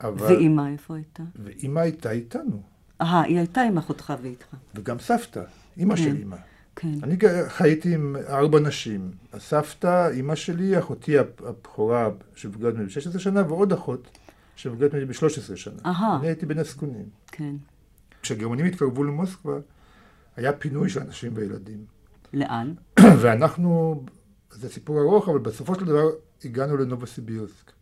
[0.00, 0.26] אבל...
[0.26, 1.22] ואימא איפה הייתה?
[1.36, 2.62] ואימא הייתה איתנו.
[3.00, 4.46] אה, היא הייתה עם אחותך ואיתך.
[4.74, 5.42] וגם סבתא,
[5.76, 6.36] אימא כן, של אימא.
[6.76, 6.98] כן.
[7.02, 7.16] אני
[7.48, 9.10] חייתי עם ארבע נשים.
[9.32, 14.18] הסבתא, אימא שלי, אחותי הבכורה שמבוגרת ממני ב-16 שנה, ועוד אחות
[14.56, 15.74] שמבוגרת ממני ב-13 שנה.
[15.86, 16.16] אהה.
[16.16, 17.08] אני הייתי בין הזקונים.
[17.26, 17.54] כן.
[18.22, 19.58] כשהגרמנים התקרבו למוסקבה,
[20.36, 21.84] היה פינוי של אנשים וילדים.
[22.32, 22.74] לאן?
[23.20, 24.04] ואנחנו,
[24.50, 26.04] זה סיפור ארוך, אבל בסופו של דבר
[26.44, 27.72] הגענו לנובוסיבירסק.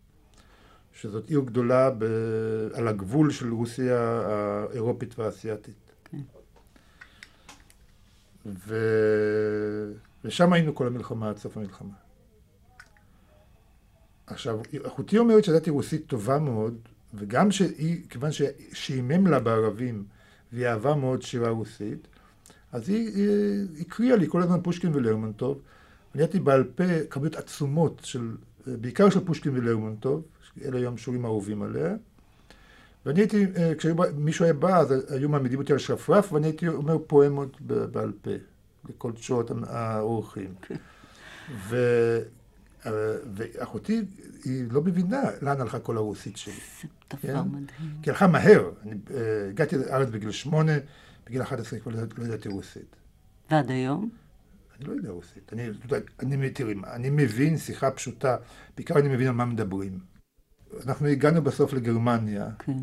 [0.93, 2.03] שזאת עיר גדולה ב...
[2.73, 5.91] על הגבול של רוסיה האירופית והאסייתית.
[6.05, 6.17] כן.
[8.45, 8.75] ו...
[10.25, 11.93] ושם היינו כל המלחמה עד סוף המלחמה.
[14.27, 16.77] עכשיו, אחותי אומרת שידעתי רוסית טובה מאוד,
[17.13, 20.05] וגם שהיא, כיוון ששימם לה בערבים,
[20.53, 22.07] והיא אהבה מאוד שירה רוסית,
[22.71, 25.61] אז היא, היא הקריאה לי כל הזמן פושקין ולרמונטוב.
[26.15, 28.35] אני ידעתי בעל פה כמות עצומות של,
[28.67, 30.21] בעיקר של פושקין ולרמונטוב,
[30.65, 31.95] אלה היו המשוררים האהובים עליה.
[33.05, 36.97] ואני הייתי, אה, כשמישהו היה בא, אז היו מעמידים אותי על שרפרף, ואני הייתי אומר
[37.07, 38.31] פואמות בעל פה,
[38.89, 40.53] לכל שעות האורחים.
[40.61, 40.75] כן.
[41.69, 41.77] ו...
[42.85, 42.91] אה,
[43.33, 44.01] ואחותי,
[44.43, 46.53] היא לא מבינה לאן הלכה כל הרוסית שלי.
[46.53, 47.47] זה דבר כן?
[47.47, 47.67] מדהים.
[48.01, 48.71] כי הלכה מהר.
[48.81, 50.71] אני אה, הגעתי לארץ בגיל שמונה,
[51.25, 52.95] בגיל 11 כבר לא ידעתי רוסית.
[53.51, 54.09] ועד היום?
[54.77, 55.53] אני לא יודע רוסית.
[55.53, 55.67] אני,
[56.19, 58.37] אני, תראי, אני מבין שיחה פשוטה,
[58.75, 59.99] בעיקר אני מבין על מה מדברים.
[60.85, 62.77] אנחנו הגענו בסוף לגרמניה, כן.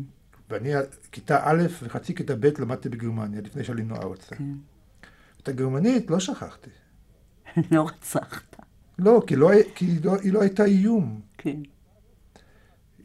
[0.49, 0.73] ואני
[1.11, 4.35] כיתה א' וחצי כיתה ב' למדתי בגרמניה, לפני שעלינו ארצה.
[4.35, 4.53] כן.
[5.43, 6.69] את הגרמנית לא שכחתי.
[7.71, 8.55] לא רצחת.
[8.99, 11.21] לא, כי, לא, כי לא, היא לא הייתה איום.
[11.37, 11.59] כן.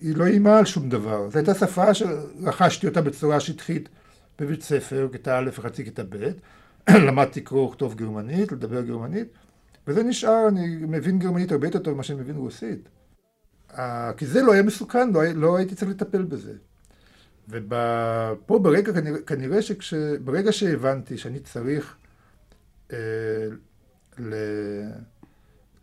[0.00, 1.30] היא לא איימה על שום דבר.
[1.30, 3.88] זו הייתה שפה שרכשתי אותה בצורה שטחית
[4.38, 6.30] בבית ספר, כיתה א' וחצי כיתה ב',
[7.08, 9.28] למדתי קרוא וכתוב גרמנית, לדבר גרמנית,
[9.86, 12.88] וזה נשאר, אני מבין גרמנית הרבה יותר טוב ממה שאני מבין רוסית.
[14.16, 16.52] כי זה לא היה מסוכן, לא, לא הייתי צריך לטפל בזה.
[17.48, 21.96] ופה ברגע, כנראה, כנראה שברגע שהבנתי שאני צריך
[22.92, 22.98] אה,
[24.18, 24.34] ל,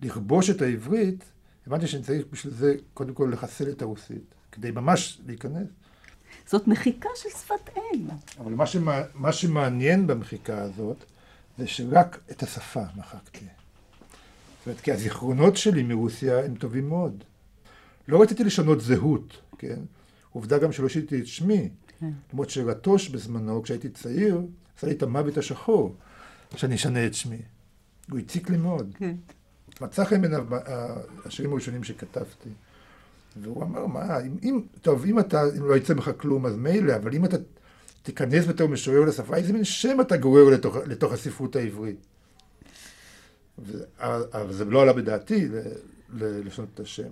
[0.02, 1.24] לכבוש את העברית,
[1.68, 5.68] הבנתי שאני צריך בשביל זה קודם כל לחסל את הרוסית, כדי ממש להיכנס.
[6.48, 8.08] זאת מחיקה של שפת אם.
[8.40, 11.04] אבל מה, שמה, מה שמעניין במחיקה הזאת,
[11.58, 13.46] זה שרק את השפה מחקתי.
[14.60, 17.24] זאת אומרת, כי הזיכרונות שלי מרוסיה הם טובים מאוד.
[18.08, 19.80] לא רציתי לשנות זהות, כן?
[20.32, 21.70] עובדה גם שלא שיניתי את שמי.
[22.00, 22.12] כן.
[22.34, 24.42] למרות שרטוש בזמנו, כשהייתי צעיר,
[24.78, 25.96] עשה לי את המוות השחור,
[26.56, 27.42] שאני אשנה את שמי.
[28.12, 28.96] הוא הציק לי מאוד.
[28.98, 29.16] כן.
[29.82, 30.48] מצא חן בעיניו
[31.26, 32.50] השירים הראשונים שכתבתי.
[33.38, 36.96] והוא אמר, מה, אם, אם, טוב, אם אתה, אם לא יצא ממך כלום, אז מילא,
[36.96, 37.38] אבל אם אתה
[38.04, 42.06] תיכנס בתור משורר לשפה, איזה מין שם אתה גורר לתוך, לתוך הספרות העברית?
[44.00, 45.48] אבל זה לא עלה בדעתי
[46.20, 47.10] לשנות את השם.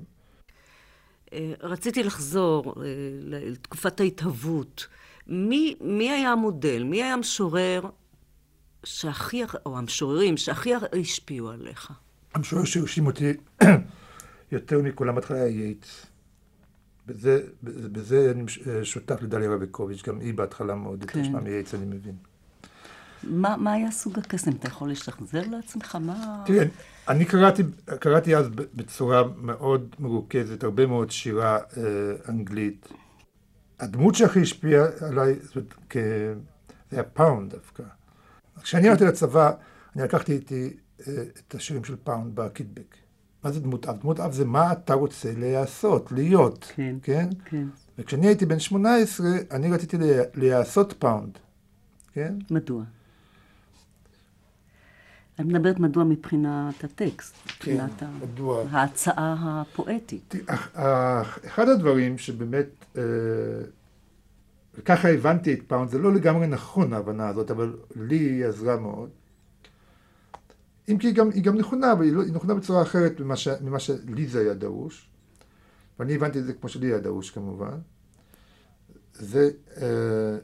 [1.33, 2.83] אה, רציתי לחזור אה,
[3.21, 4.87] לתקופת ההתהוות.
[5.27, 6.83] מי, מי היה המודל?
[6.83, 7.81] מי היה המשורר
[8.83, 11.91] שהכי, או המשוררים שהכי השפיעו עליך?
[12.33, 13.33] המשורר שהרשים אותי
[14.51, 16.05] יותר מכולם בהתחלה היה יייטס.
[17.05, 18.43] בזה, בזה אני
[18.83, 21.19] שותף לדליה רבקוביץ', גם היא בהתחלה מאוד כן.
[21.19, 22.15] התרשמה מייטס, אני מבין.
[23.23, 24.51] מה, מה היה סוג הקסם?
[24.51, 25.97] אתה יכול לשחזר לעצמך?
[26.01, 26.43] מה...
[26.45, 26.65] תראה,
[27.07, 27.63] אני קראתי,
[27.99, 31.81] קראתי אז בצורה מאוד מרוכזת, הרבה מאוד שירה אה,
[32.29, 32.87] אנגלית.
[33.79, 35.97] הדמות שהכי השפיעה עליי, זאת אומרת, כ...
[36.91, 37.83] זה היה פאונד דווקא.
[38.61, 39.51] כשאני הלכתי לצבא,
[39.95, 40.73] אני לקחתי איתי
[41.07, 41.13] אה,
[41.47, 42.95] את השירים של פאונד בקיטבג.
[43.43, 43.99] מה זה דמות אב?
[44.01, 46.95] דמות אב זה מה אתה רוצה להיעשות, להיות, כן?
[47.03, 47.29] כן?
[47.45, 47.67] כן.
[47.97, 49.97] וכשאני הייתי בן 18, אני רציתי
[50.35, 51.37] להיעשות פאונד,
[52.13, 52.33] כן?
[52.51, 52.83] מדוע?
[55.39, 58.63] אני מדברת מדוע מבחינת הטקסט, כן, מבחינת מדוע.
[58.71, 60.35] ההצעה הפואטית.
[61.45, 62.67] אחד הדברים שבאמת,
[62.97, 63.03] אה,
[64.75, 69.09] וככה הבנתי את פאונד, זה לא לגמרי נכון ההבנה הזאת, אבל לי היא עזרה מאוד.
[70.89, 73.35] אם כי היא גם, היא גם נכונה, אבל היא, לא, היא נכונה בצורה אחרת ממה,
[73.35, 75.09] ש, ממה שלי זה היה דרוש.
[75.99, 77.77] ואני הבנתי את זה כמו שלי היה דרוש כמובן.
[79.13, 79.79] זה אה,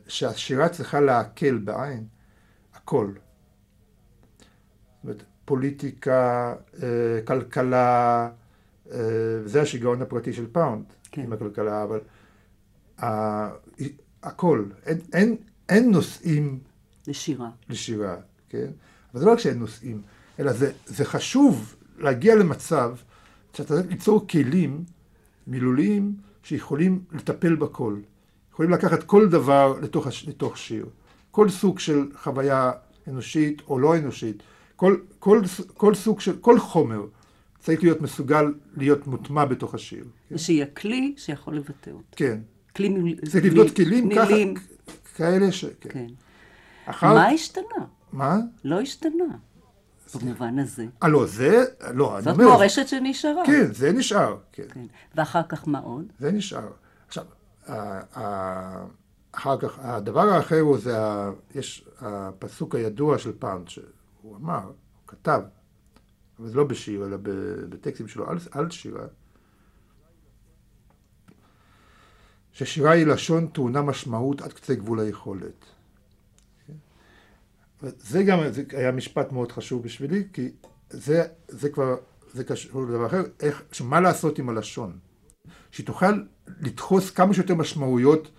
[0.07, 2.07] שהשירה צריכה להכיל בעין
[2.73, 3.11] הכל.
[3.11, 6.79] זאת אומרת, פוליטיקה, אה,
[7.25, 8.29] כלכלה,
[8.85, 8.91] אה,
[9.45, 11.21] זה השיגעון הפרטי של פאונד, כן.
[11.21, 11.99] עם הכלכלה, אבל
[12.99, 13.03] אה,
[14.23, 15.37] הכל, אין, אין,
[15.69, 16.59] אין נושאים
[17.07, 17.49] לשירה.
[17.69, 18.15] לשירה,
[18.49, 18.71] כן?
[19.11, 20.01] אבל זה לא רק שאין נושאים.
[20.39, 22.95] אלא זה, זה חשוב להגיע למצב
[23.53, 24.83] שאתה צריך ליצור כלים
[25.47, 27.95] מילוליים שיכולים לטפל בכל.
[28.53, 30.85] יכולים לקחת כל דבר לתוך, לתוך שיר.
[31.31, 32.71] כל סוג של חוויה
[33.07, 34.43] אנושית או לא אנושית,
[34.75, 35.41] כל, כל,
[35.73, 37.05] כל סוג של, כל חומר
[37.59, 38.45] צריך להיות מסוגל
[38.77, 40.03] להיות מוטמע בתוך השיר.
[40.29, 40.35] כן?
[40.35, 42.03] ושיהיה כלי שיכול לבטא אותו.
[42.15, 42.39] כן.
[42.75, 43.19] כלי מיל...
[43.31, 44.33] צריך לבנות כלים ככה,
[45.15, 45.65] כאלה ש...
[45.65, 45.89] כן.
[45.89, 46.07] כן.
[46.85, 47.13] אחר...
[47.13, 47.85] מה השתנה?
[48.13, 48.37] מה?
[48.63, 49.37] לא השתנה.
[50.15, 50.85] במובן הזה.
[51.03, 52.43] אה, לא, זה, לא, אני אומר...
[52.43, 53.45] זאת מורשת שנשארה.
[53.45, 54.37] כן, זה נשאר.
[54.51, 54.63] כן.
[54.73, 54.85] כן.
[55.15, 56.05] ואחר כך מה עוד?
[56.19, 56.69] זה נשאר.
[57.07, 57.25] עכשיו,
[59.31, 60.97] אחר כך, הדבר האחר הוא זה,
[61.55, 64.73] יש הפסוק הידוע של פאונד, שהוא אמר, הוא
[65.07, 65.41] כתב,
[66.39, 67.17] אבל זה לא בשיר, אלא
[67.69, 69.05] בטקסטים שלו על, על שירה,
[72.51, 75.65] ששירה היא לשון טעונה משמעות עד קצה גבול היכולת.
[77.81, 80.49] זה גם, זה היה משפט מאוד חשוב בשבילי, כי
[80.89, 81.95] זה, זה כבר,
[82.33, 84.97] זה קשור לדבר אחר, איך, מה לעשות עם הלשון.
[85.71, 86.21] שהיא תוכל
[86.59, 88.31] לדחוס כמה שיותר משמעויות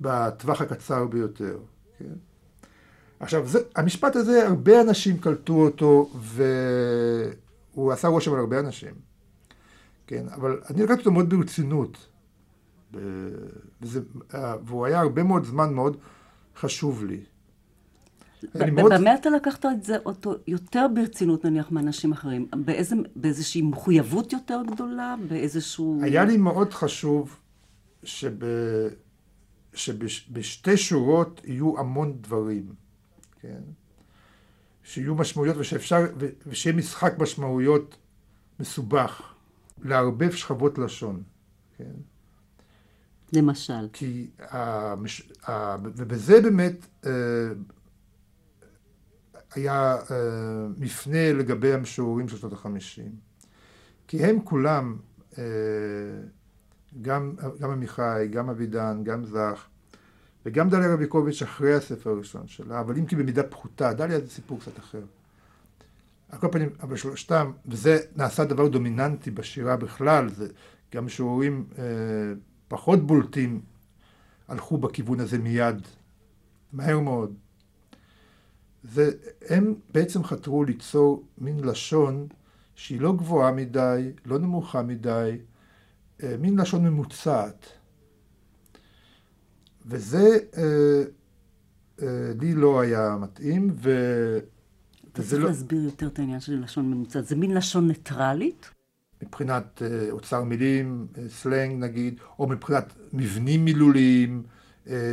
[0.00, 1.58] בטווח הקצר ביותר.
[1.98, 2.14] כן?
[3.20, 6.10] עכשיו, זה, המשפט הזה, הרבה אנשים קלטו אותו,
[7.74, 8.94] והוא עשה רושם על הרבה אנשים.
[10.06, 12.08] כן, אבל אני לקחתי אותו מאוד ברצינות.
[13.82, 14.00] וזה,
[14.64, 15.96] והוא היה הרבה מאוד זמן מאוד
[16.56, 17.20] חשוב לי.
[18.72, 18.92] מאוד...
[18.92, 22.46] במה אתה לקחת את זה אותו יותר ברצינות נניח מאנשים אחרים?
[22.56, 25.14] באיזה, באיזושהי מחויבות יותר גדולה?
[25.28, 26.00] באיזשהו...
[26.02, 27.36] היה לי מאוד חשוב
[28.02, 28.34] שב...
[29.74, 32.66] שבשתי שורות יהיו המון דברים,
[33.40, 33.60] כן?
[34.82, 36.06] שיהיו משמעויות ושאפשר,
[36.46, 37.96] ושיהיה משחק משמעויות
[38.60, 39.34] מסובך,
[39.84, 41.22] לערבב שכבות לשון,
[41.76, 41.92] כן?
[43.32, 43.88] למשל.
[43.92, 45.32] כי, המש...
[45.82, 47.10] ובזה באמת אה,
[49.58, 53.12] היה אה, מפנה לגבי המשוררים של שנות החמישים.
[54.08, 54.96] כי הם כולם,
[55.38, 55.44] אה,
[57.02, 59.66] גם, גם עמיחי, גם אבידן, גם זך,
[60.46, 64.60] וגם דליה רביקוביץ' אחרי הספר הראשון שלה, אבל אם כי במידה פחותה, דליה זה סיפור
[64.60, 65.02] קצת אחר.
[66.28, 70.48] על כל פנים, אבל שלושתם, וזה נעשה דבר דומיננטי בשירה בכלל, זה
[70.94, 71.84] גם משוררים אה,
[72.68, 73.60] פחות בולטים
[74.48, 75.82] הלכו בכיוון הזה מיד,
[76.72, 77.34] מהר מאוד.
[78.84, 79.10] זה,
[79.48, 82.26] הם בעצם חתרו ליצור מין לשון
[82.74, 85.38] שהיא לא גבוהה מדי, לא נמוכה מדי,
[86.22, 87.66] אה, מין לשון ממוצעת.
[89.86, 91.02] וזה אה,
[92.02, 93.90] אה, לי לא היה מתאים, ו...
[95.12, 95.48] אתה צריך לא...
[95.48, 97.26] להסביר יותר את העניין של לשון ממוצעת.
[97.26, 98.70] זה מין לשון ניטרלית?
[99.22, 104.42] מבחינת אה, אוצר מילים, סלנג נגיד, או מבחינת מבנים מילוליים,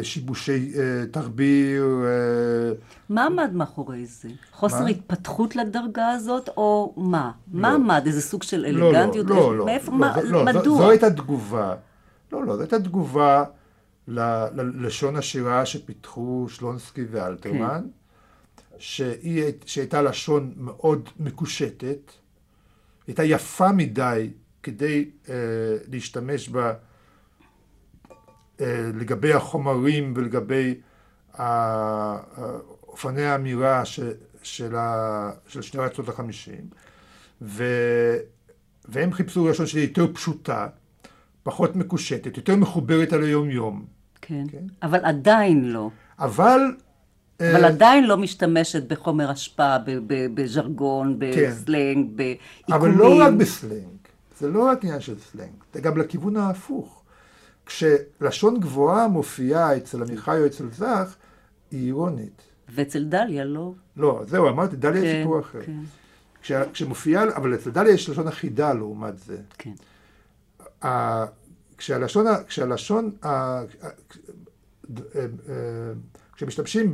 [0.04, 1.86] שיבושי אה, תחביר.
[2.04, 2.74] אה,
[3.10, 4.30] מה עמד מאחורי זה?
[4.52, 4.90] חוסר מה?
[4.90, 7.32] התפתחות לדרגה הזאת, או מה?
[7.54, 7.62] לא.
[7.62, 8.04] מה עמד?
[8.06, 9.28] איזה סוג של אלגנטיות?
[9.28, 9.66] לא, לא, לא.
[9.66, 10.64] מאיפה, לא, מה, לא, מדוע?
[10.64, 11.76] זו, זו הייתה תגובה.
[12.32, 13.44] לא, לא, זו הייתה תגובה
[14.08, 18.68] ללשון השירה שפיתחו שלונסקי ואלתרמן, כן.
[18.78, 22.12] שהיא, שהייתה לשון מאוד מקושטת,
[23.08, 24.30] הייתה יפה מדי
[24.64, 25.36] כדי אה,
[25.92, 26.74] להשתמש בה אה,
[28.94, 30.76] לגבי החומרים ולגבי
[32.88, 34.00] אופני האמירה ש,
[34.44, 36.70] של, ה, של שני רצות החמישים,
[37.42, 37.64] ו,
[38.86, 40.68] והם חיפשו לשון שהיא יותר פשוטה,
[41.44, 43.86] פחות מקושטת, יותר מחוברת על היום-יום.
[44.22, 45.90] כן, כן, אבל עדיין לא.
[46.20, 46.62] אבל...
[47.40, 49.78] אבל uh, עדיין לא משתמשת בחומר השפעה,
[50.08, 51.50] בז'רגון, כן.
[51.50, 52.82] בסלנג, בעיקומים.
[52.82, 53.98] אבל לא רק בסלנג,
[54.40, 57.05] זה לא רק עניין של סלנג, זה גם לכיוון ההפוך.
[57.66, 61.16] כשלשון גבוהה מופיעה אצל עמיחי או אצל זך,
[61.72, 62.42] היא אירונית.
[62.70, 63.74] ואצל דליה לא.
[63.98, 65.62] לא, זהו, אמרתי, דליה כן, סיפור אחר.
[65.66, 65.80] כן.
[66.42, 69.38] כש, כשמופיעה, אבל אצל דליה יש לשון אחידה לעומת זה.
[69.58, 69.74] כן.
[70.84, 71.26] ה,
[71.78, 73.64] כשהלשון, כשהלשון, ה, ה,
[76.36, 76.92] כשמשתמשים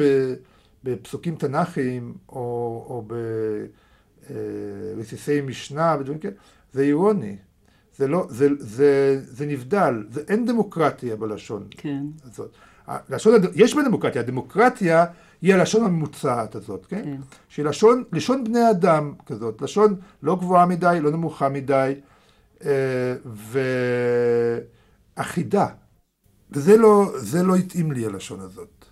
[0.83, 2.35] בפסוקים תנ"כיים או,
[2.89, 3.07] או
[4.97, 6.33] ברסיסי משנה ודברים כאלה,
[6.73, 7.37] זה אירוני.
[8.01, 12.03] זה לא, זה, זה, זה נבדל, זה, אין דמוקרטיה בלשון כן.
[12.23, 12.51] הזאת.
[12.87, 15.05] הלשון, יש בדמוקרטיה, הדמוקרטיה
[15.41, 17.03] היא הלשון הממוצעת הזאת, כן?
[17.03, 17.17] כן.
[17.49, 21.95] שהיא לשון, לשון בני אדם כזאת, לשון לא גבוהה מדי, לא נמוכה מדי,
[22.65, 23.15] אה,
[25.17, 25.67] ואחידה.
[26.51, 28.85] וזה לא, זה לא התאים לי הלשון הזאת.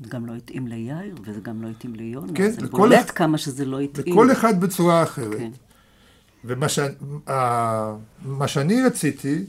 [0.00, 2.32] זה גם לא התאים ליאיר, וזה גם לא התאים ליונה.
[2.34, 4.14] כן, זה בולט אחד, כמה שזה לא התאים.
[4.14, 5.38] לכל אחד בצורה אחרת.
[5.38, 5.50] כן.
[6.44, 6.78] ומה ש...
[8.24, 9.44] מה שאני רציתי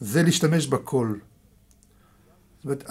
[0.00, 1.20] זה להשתמש בקול.
[2.64, 2.90] זאת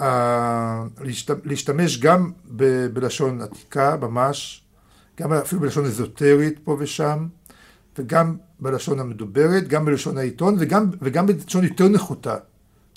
[1.44, 2.86] להשתמש גם ב...
[2.86, 4.64] בלשון עתיקה ממש,
[5.20, 7.26] גם אפילו בלשון אזוטרית פה ושם,
[7.98, 12.36] וגם בלשון המדוברת, גם בלשון העיתון, וגם, וגם בלשון יותר נחותה,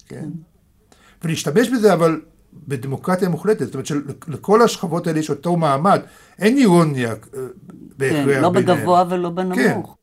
[0.08, 0.30] כן?
[1.24, 2.22] ולהשתמש בזה, אבל
[2.68, 6.02] בדמוקרטיה מוחלטת, זאת אומרת שלכל השכבות האלה יש אותו מעמד,
[6.40, 7.16] אין אירוניה אה,
[7.98, 8.78] בהכרח כן, לא ביניהם.
[8.78, 9.97] בגבוה ולא בנמוך.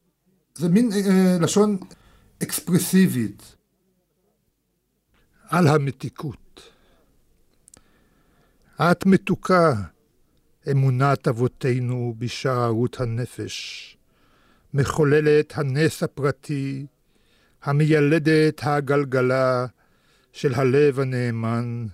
[0.58, 1.78] זה מין אה, לשון
[2.42, 3.56] אקספרסיבית.
[5.48, 6.70] על המתיקות.
[8.80, 9.74] את מתוקה,
[10.70, 13.96] אמונת אבותינו בשערות הנפש,
[14.74, 16.86] מחוללת הנס הפרטי,
[17.62, 19.66] המיילדת הגלגלה
[20.32, 21.86] של הלב הנאמן,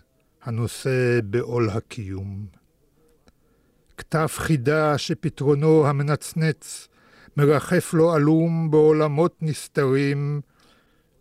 [0.43, 2.47] הנושא בעול הקיום.
[3.97, 6.89] כתב חידה שפתרונו המנצנץ
[7.37, 10.41] מרחף לו עלום בעולמות נסתרים,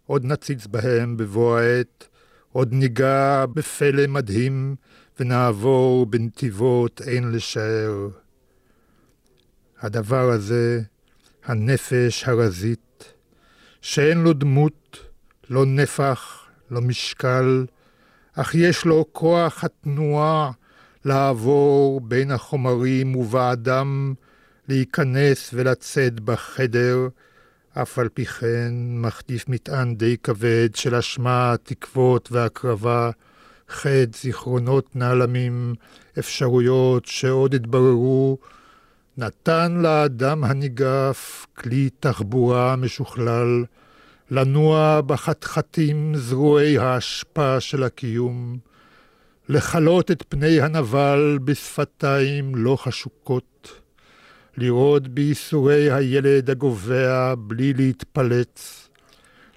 [0.05, 2.07] עוד נציץ בהם בבוא העת,
[2.51, 4.75] עוד ניגע בפלא מדהים,
[5.19, 8.09] ונעבור בנתיבות אין לשער.
[9.81, 10.81] הדבר הזה,
[11.45, 13.13] הנפש הרזית,
[13.81, 14.99] שאין לו דמות,
[15.49, 17.65] לא נפח, לא משקל,
[18.33, 20.51] אך יש לו כוח התנועה
[21.05, 24.13] לעבור בין החומרים ובאדם,
[24.69, 27.07] להיכנס ולצאת בחדר,
[27.73, 33.11] אף על פי כן מחטיף מטען די כבד של אשמה, תקוות והקרבה,
[33.69, 35.75] חטא, זיכרונות נעלמים,
[36.19, 38.37] אפשרויות שעוד התבררו,
[39.17, 43.65] נתן לאדם הניגף כלי תחבורה משוכלל,
[44.31, 48.57] לנוע בחתחתים זרועי האשפה של הקיום,
[49.49, 53.78] לכלות את פני הנבל בשפתיים לא חשוקות,
[54.57, 58.89] לראות בייסורי הילד הגובע בלי להתפלץ,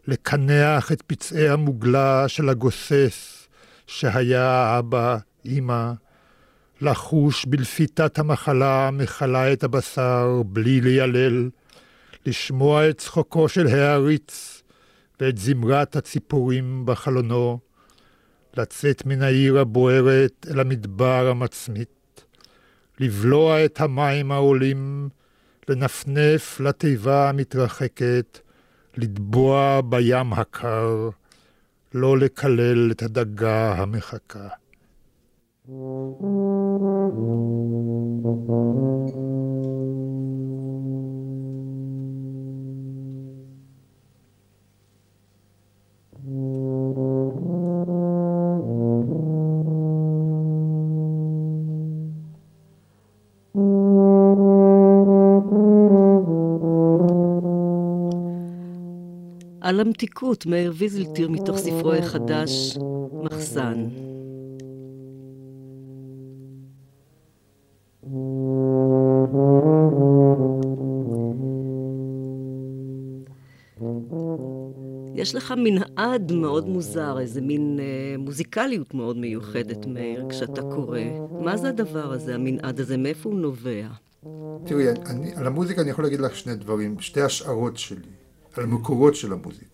[0.07, 3.49] לקנח את פצעי המוגלה של הגוסס
[3.87, 5.17] שהיה אבא,
[5.47, 5.93] אמא,
[6.81, 11.51] לחוש בלפיתת המחלה מכלה את הבשר בלי לילל,
[12.27, 14.63] לשמוע את צחוקו של העריץ
[15.21, 17.59] ואת זמרת הציפורים בחלונו,
[18.57, 22.02] לצאת מן העיר הבוערת אל המדבר המצמית,
[23.01, 25.09] לבלוע את המים העולים,
[25.69, 28.39] לנפנף לתיבה המתרחקת,
[28.97, 31.11] לטבוע בים הקר,
[31.95, 34.49] לא לקלל את הדגה המחכה.
[59.73, 62.79] על המתיקות, מאיר ויזלטיר מתוך ספרו החדש,
[63.13, 63.85] מחסן.
[75.15, 81.01] יש לך מנעד מאוד מוזר, איזה מין אה, מוזיקליות מאוד מיוחדת, מאיר, כשאתה קורא.
[81.41, 82.97] מה זה הדבר הזה, המנעד הזה?
[82.97, 83.87] מאיפה הוא נובע?
[84.67, 88.22] תראי, אני, על המוזיקה אני יכול להגיד לך שני דברים, שתי השערות שלי,
[88.53, 89.67] על המקורות של המוזיקה.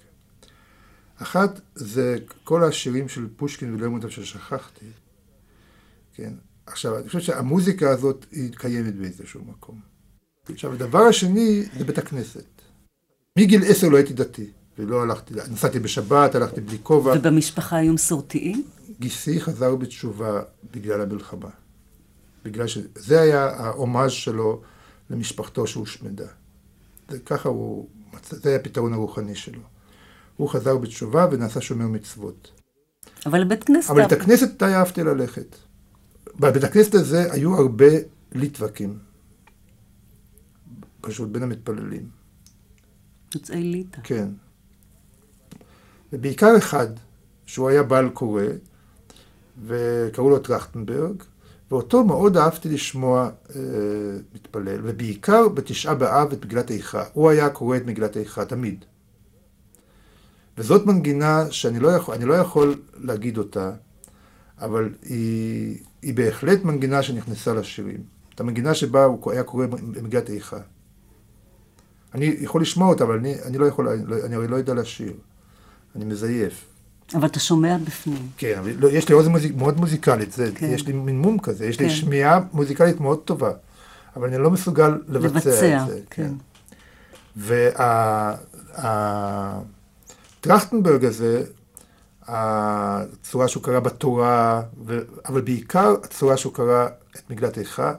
[1.16, 4.86] אחת זה כל השירים של פושקין ולרמונטוב ששכחתי,
[6.14, 6.32] כן?
[6.66, 9.80] עכשיו, אני חושב שהמוזיקה הזאת היא קיימת באיזשהו מקום.
[10.52, 12.46] עכשיו, הדבר השני זה בית הכנסת.
[13.38, 14.50] מגיל עשר לא הייתי דתי.
[14.78, 17.14] ולא הלכתי, נסעתי בשבת, הלכתי בלי כובע.
[17.18, 18.64] ובמשפחה היו מסורתיים?
[19.00, 21.48] גיסי חזר בתשובה בגלל המלחמה.
[22.44, 24.62] בגלל שזה היה ההומאז' שלו
[25.10, 26.26] למשפחתו שהושמדה.
[27.26, 27.88] ככה הוא,
[28.24, 29.60] זה היה הפתרון הרוחני שלו.
[30.36, 32.50] הוא חזר בתשובה ונעשה שומר מצוות.
[33.26, 33.90] אבל לבית כנסת...
[33.90, 35.56] אבל לבית הכנסת די אהבתי ללכת.
[36.40, 37.86] בבית הכנסת הזה היו הרבה
[38.32, 38.98] ליטווקים.
[41.00, 42.08] פשוט בין המתפללים.
[43.34, 44.00] יוצאי ליטא.
[44.04, 44.28] כן.
[46.12, 46.86] ובעיקר אחד,
[47.46, 48.42] שהוא היה בעל קורא,
[49.66, 51.22] וקראו לו טרכטנברג,
[51.70, 53.60] ואותו מאוד אהבתי לשמוע אה,
[54.34, 57.04] מתפלל, ובעיקר בתשעה באב את מגילת איכה.
[57.12, 58.84] הוא היה קורא את מגילת איכה תמיד.
[60.58, 63.72] וזאת מנגינה שאני לא יכול, לא יכול להגיד אותה,
[64.60, 68.02] אבל היא, היא בהחלט מנגינה שנכנסה לשירים.
[68.34, 70.58] את המנגינה שבה הוא היה קורא במגילת איכה.
[72.14, 75.12] אני יכול לשמוע אותה, אבל אני, אני לא יכול, אני, אני הרי לא יודע לשיר.
[75.96, 76.77] אני מזייף.
[77.14, 78.28] אבל אתה שומע בפנים.
[78.36, 80.66] כן, אבל לא, יש לי אוזן מוזיק, מאוד מוזיקלית, זה, כן.
[80.66, 81.84] יש לי מין מום כזה, יש כן.
[81.84, 83.50] לי שמיעה מוזיקלית מאוד טובה,
[84.16, 86.00] אבל אני לא מסוגל לבצע, לבצע את זה.
[86.10, 86.32] כן.
[90.40, 91.44] והטרכטנברג הזה,
[92.26, 95.00] הצורה שהוא קרא בתורה, ו...
[95.28, 96.86] אבל בעיקר הצורה שהוא קרא
[97.16, 97.92] את מגלת איכה,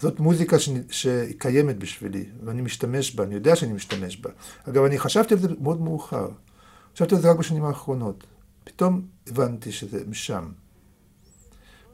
[0.00, 0.70] זאת מוזיקה ש...
[0.90, 4.30] שקיימת בשבילי, ואני משתמש בה, אני יודע שאני משתמש בה.
[4.68, 6.28] אגב, אני חשבתי על זה מאוד מאוחר.
[6.94, 8.26] חשבתי על זה רק בשנים האחרונות.
[8.64, 10.48] פתאום הבנתי שזה משם.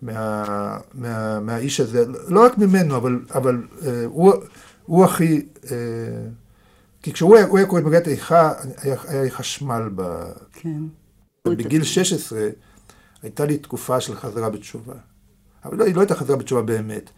[0.02, 0.44] מה,
[0.94, 4.32] מה, מהאיש הזה, לא רק ממנו, אבל, אבל אה, הוא,
[4.86, 5.46] הוא הכי...
[5.70, 5.76] אה,
[7.02, 10.02] כי כשהוא היה, היה קורא את מגילת איכה, היה, היה חשמל ב...
[10.52, 10.82] כן.
[11.44, 12.48] בגיל 16
[13.22, 14.94] הייתה לי תקופה של חזרה בתשובה.
[15.64, 17.10] אבל לא, היא לא הייתה חזרה בתשובה באמת.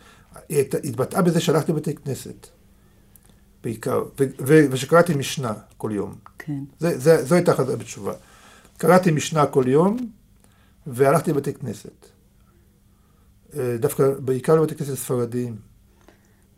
[0.48, 2.46] היא התבטאה בזה שהלכתי לבתי כנסת,
[3.62, 4.02] בעיקר,
[4.46, 6.14] ושקראתי משנה כל יום.
[6.38, 6.58] כן.
[6.78, 8.12] זה, זה, זו הייתה חזרה בתשובה.
[8.80, 9.96] קראתי משנה כל יום,
[10.86, 12.06] והלכתי לבתי כנסת.
[13.56, 15.56] אה, דווקא, בעיקר לבתי כנסת ספרדיים.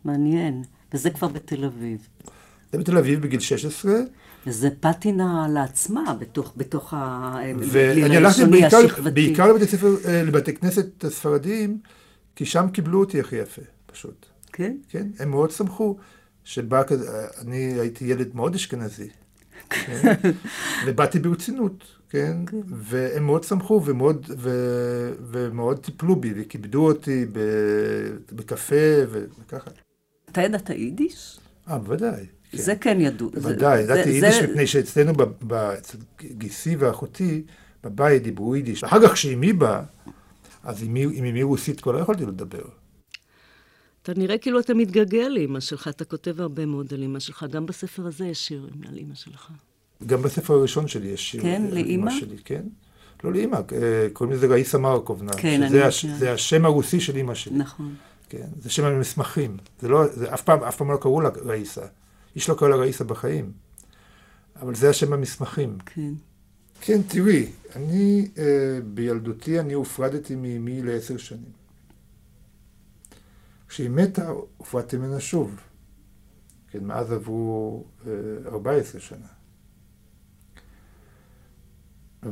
[0.05, 0.63] מעניין.
[0.93, 2.07] וזה כבר בתל אביב.
[2.71, 3.93] זה בתל אביב בגיל 16.
[4.47, 6.93] וזה פטינה לעצמה, בתוך, בתוך
[7.71, 8.79] ואני הלכתי בעיקר,
[9.13, 11.79] בעיקר לבתי, ספר, אה, לבתי כנסת ספרדיים,
[12.35, 14.25] כי שם קיבלו אותי הכי יפה, פשוט.
[14.53, 14.77] כן?
[14.89, 15.97] כן, הם מאוד שמחו
[16.43, 19.09] שבא כזה, אני הייתי ילד מאוד אשכנזי.
[19.69, 20.15] כן?
[20.85, 21.83] ובאתי ברצינות,
[22.13, 22.37] כן?
[22.45, 22.61] כן?
[22.65, 24.49] והם מאוד שמחו ומאוד, ו,
[25.31, 27.25] ומאוד טיפלו בי וכיבדו אותי
[28.31, 28.75] בקפה
[29.09, 29.71] וככה.
[30.31, 31.39] אתה ידעת יידיש?
[31.69, 32.25] אה, בוודאי.
[32.51, 32.57] כן.
[32.57, 33.29] זה כן ידעו.
[33.29, 35.13] בוודאי, ידעתי יידיש מפני שאצלנו,
[35.77, 37.43] אצל גיסי ואחותי,
[37.83, 38.83] בבית דיברו יידיש.
[38.83, 39.83] אחר כך כשאימי באה,
[40.63, 42.63] אז עם אמי רוסית כבר לא יכולתי לדבר.
[44.03, 47.65] אתה נראה כאילו אתה מתגעגע לאימא שלך, אתה כותב הרבה מאוד על אימא שלך, גם
[47.65, 49.51] בספר הזה יש שירים על אימא שלך.
[50.05, 52.11] גם בספר הראשון שלי יש שיר כן, על לאימא?
[52.11, 52.63] שלי, כן.
[53.23, 55.31] לא לאימא, אה, קוראים לזה ראיסה מרקובנה.
[55.33, 56.05] כן, אני הש...
[56.05, 57.57] זה השם הרוסי של אימא שלי.
[57.57, 57.95] נכון.
[58.29, 59.57] כן, זה שם המסמכים.
[59.79, 61.81] זה לא, זה אף פעם, אף פעם לא קראו לה ראיסה.
[62.35, 63.51] איש לא קרא לה ראיסה בחיים.
[64.61, 65.77] אבל זה השם המסמכים.
[65.85, 66.13] כן.
[66.81, 71.51] כן, תראי, אני, אה, בילדותי אני הופרדתי מאמי לעשר שנים.
[73.67, 75.59] כשהיא מתה, הופרדתי ממנה שוב.
[76.71, 78.11] כן, מאז עברו אה,
[78.47, 79.25] 14 שנה.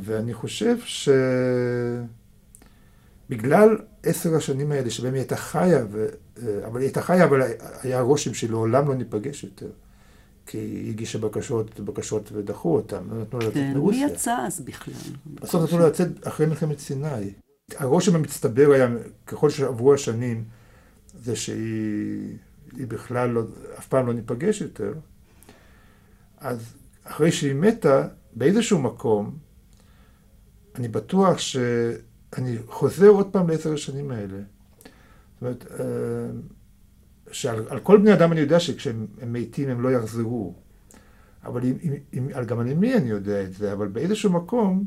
[0.01, 0.77] ואני חושב
[3.29, 6.07] שבגלל עשר השנים האלה שבהם היא הייתה חיה, ו...
[6.43, 7.41] אה, אבל היא הייתה חיה, אבל
[7.83, 9.69] היה רושם שלעולם לא ניפגש יותר.
[10.45, 14.05] כי היא הגישה בקשות, בקשות ודחו אותם, לא נתנו לה לצאת כן, מרוסיה.
[14.05, 14.93] מי יצא אז בכלל?
[15.25, 17.33] בסוף נתנו לה לצאת אחרי מלחמת סיני.
[17.75, 18.87] הרושם המצטבר היה,
[19.27, 20.43] ככל שעברו השנים,
[21.23, 22.37] זה שהיא
[22.87, 23.41] בכלל לא,
[23.79, 24.93] אף פעם לא ניפגש יותר.
[26.37, 26.73] אז
[27.03, 29.37] אחרי שהיא מתה, באיזשהו מקום,
[30.75, 34.37] אני בטוח שאני חוזר עוד פעם לעשר השנים האלה.
[34.37, 35.85] זאת אומרת, אה,
[37.31, 40.53] שעל כל בני אדם אני יודע שכשהם מתים הם לא יחזרו.
[41.45, 44.85] אבל עם, עם, גם על מי אני יודע את זה, אבל באיזשהו מקום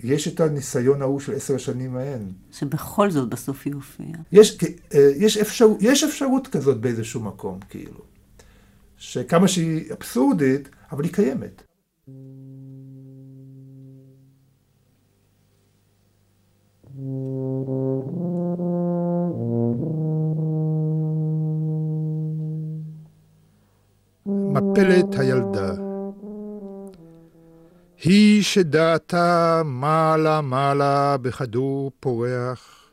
[0.00, 2.22] יש את הניסיון ההוא של עשר השנים ההן.
[2.52, 4.06] שבכל זאת בסוף יופיע.
[4.32, 4.58] יש,
[4.94, 8.00] אה, יש, אפשר, יש אפשרות כזאת באיזשהו מקום, כאילו.
[8.96, 11.67] שכמה שהיא אבסורדית, אבל היא קיימת.
[24.78, 25.72] מפלת הילדה.
[28.02, 32.90] היא שדעתה מעלה מעלה בכדור פורח,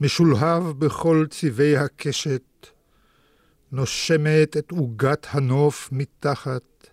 [0.00, 2.66] משולהב בכל צבעי הקשת,
[3.72, 6.88] נושמת את עוגת הנוף מתחת,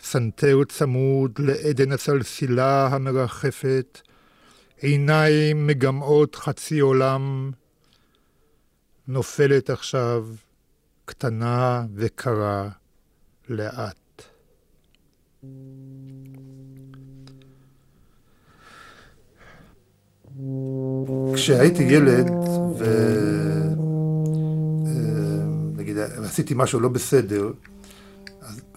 [0.00, 4.00] סנטר צמוד לעדן הסלסילה המרחפת,
[4.78, 7.50] עיניים מגמעות חצי עולם,
[9.08, 10.26] נופלת עכשיו,
[11.04, 12.68] קטנה וקרה,
[13.48, 14.22] לאט.
[21.34, 22.30] כשהייתי ילד,
[22.78, 22.84] ו...
[24.86, 25.44] אה,
[25.76, 27.50] נגיד, עשיתי משהו לא בסדר,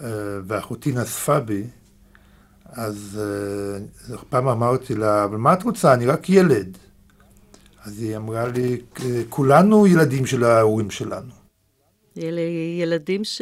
[0.02, 0.08] אה,
[0.48, 1.64] ואחותי נזפה בי,
[2.66, 3.20] אז
[4.12, 5.94] אה, פעם אמרתי לה, אבל מה את רוצה?
[5.94, 6.78] אני רק ילד.
[7.86, 8.82] אז היא אמרה לי,
[9.30, 11.37] כולנו ילדים של ההורים שלנו.
[12.18, 12.42] אלה
[12.82, 13.42] ילדים ש...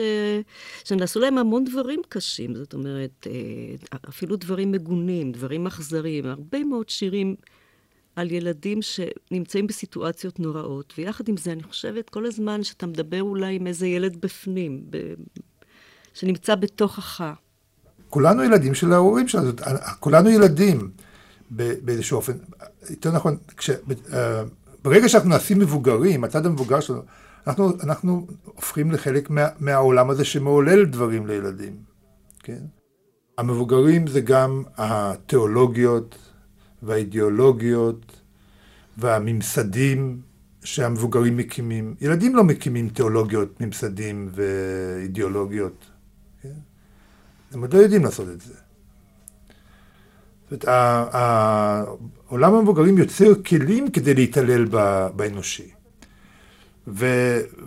[0.84, 6.90] שנעשו להם המון דברים קשים, זאת אומרת, אה, אפילו דברים מגונים, דברים אכזריים, הרבה מאוד
[6.90, 7.36] שירים
[8.16, 13.56] על ילדים שנמצאים בסיטואציות נוראות, ויחד עם זה, אני חושבת כל הזמן שאתה מדבר אולי
[13.56, 15.14] עם איזה ילד בפנים, ב...
[16.14, 17.34] שנמצא בתוכך.
[18.10, 19.52] כולנו ילדים של ההורים שלנו,
[20.00, 20.92] כולנו ילדים
[21.52, 22.34] באיזשהו אופן.
[22.90, 23.70] יותר נכון, כש...
[24.14, 24.44] אה,
[24.84, 27.02] ברגע שאנחנו נעשים מבוגרים, הצד המבוגר שלנו,
[27.48, 31.76] אנחנו, אנחנו הופכים לחלק מה, מהעולם הזה שמעולל דברים לילדים,
[32.40, 32.60] כן?
[33.38, 36.18] המבוגרים זה גם התיאולוגיות
[36.84, 38.22] והאידיאולוגיות
[38.98, 40.22] והממסדים
[40.64, 41.96] שהמבוגרים מקימים.
[42.02, 45.86] ילדים לא מקימים תיאולוגיות, ממסדים ואידיאולוגיות.
[46.42, 46.50] כן?
[47.52, 48.54] הם עוד לא יודעים לעשות את זה.
[50.50, 51.14] זאת אומרת,
[52.28, 54.66] עולם המבוגרים יוצר כלים כדי להתעלל
[55.16, 55.75] באנושי.
[56.88, 57.06] ו,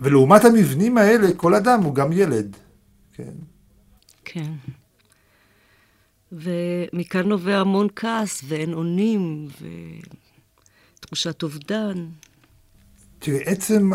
[0.01, 2.57] ולעומת המבנים האלה, כל אדם הוא גם ילד.
[3.13, 3.33] כן.
[4.25, 4.51] כן.
[6.31, 9.47] ומכאן נובע המון כעס ואין אונים
[10.99, 12.07] ותחושת אובדן.
[13.19, 13.91] תראי, עצם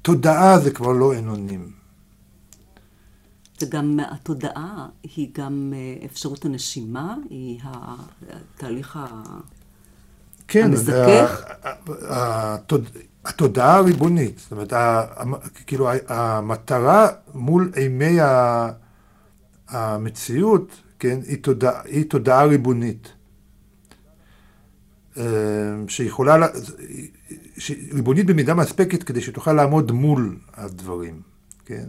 [0.00, 1.72] התודעה זה כבר לא אין אונים.
[3.62, 7.60] וגם התודעה היא גם אה, אפשרות הנשימה, היא
[8.28, 8.98] התהליך
[10.48, 11.42] כן, המזכך.
[12.08, 12.88] התוד...
[13.24, 14.72] התודעה הריבונית, זאת אומרת,
[15.66, 18.18] כאילו המטרה מול אימי
[19.68, 23.12] המציאות, כן, היא תודעה, היא תודעה ריבונית.
[25.16, 25.24] אה,
[25.88, 26.46] שיכולה,
[27.92, 31.22] ריבונית במידה מספקת כדי שתוכל לעמוד מול הדברים,
[31.64, 31.86] כן?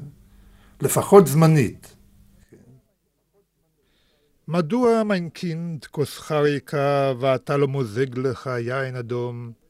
[0.81, 1.95] לפחות זמנית.
[4.47, 9.60] מדוע mein Kind כוסך ריקה ואתה לא מוזג לך יין אדום?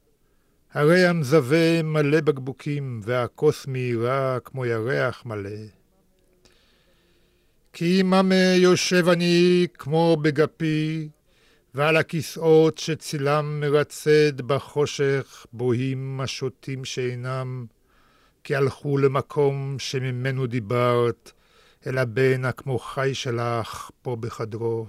[0.73, 5.49] הרי המזווה מלא בקבוקים והכוס מאירה כמו ירח מלא.
[7.73, 11.09] כי עמך יושב אני כמו בגפי,
[11.75, 17.65] ועל הכיסאות שצילם מרצד בחושך בוהים השוטים שאינם,
[18.43, 21.31] כי הלכו למקום שממנו דיברת,
[21.87, 24.85] אל הבן הכמו חי שלך פה בחדרו.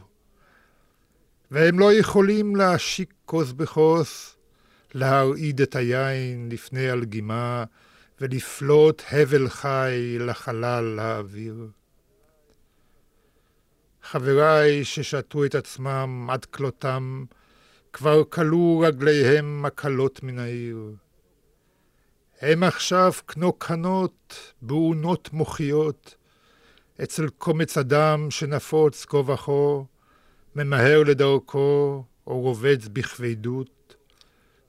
[1.50, 4.36] והם לא יכולים להשיק כוס בכוס,
[4.94, 7.64] להרעיד את היין לפני הלגימה,
[8.20, 11.68] ולפלוט הבל חי לחלל האוויר.
[14.02, 17.24] חבריי ששתו את עצמם עד כלותם,
[17.92, 20.94] כבר כלו רגליהם מקלות מן העיר.
[22.40, 26.14] הם עכשיו קנוקנות, באונות מוחיות,
[27.02, 29.82] אצל קומץ אדם שנפוץ כה וכה,
[30.56, 33.70] ממהר לדרכו, או רובץ בכבדות,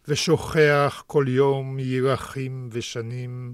[0.08, 3.54] ושוכח כל יום ירחים ושנים,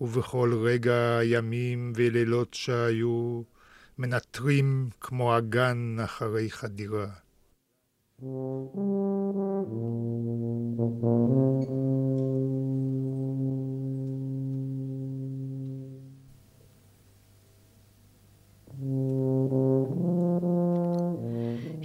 [0.00, 3.42] ובכל רגע ימים ולילות שהיו,
[3.98, 7.06] מנטרים כמו אגן אחרי חדירה.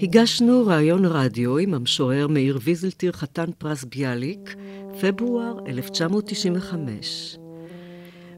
[0.01, 4.55] הגשנו ראיון רדיו עם המשורר מאיר ויזלטיר, חתן פרס ביאליק,
[5.01, 7.37] פברואר 1995.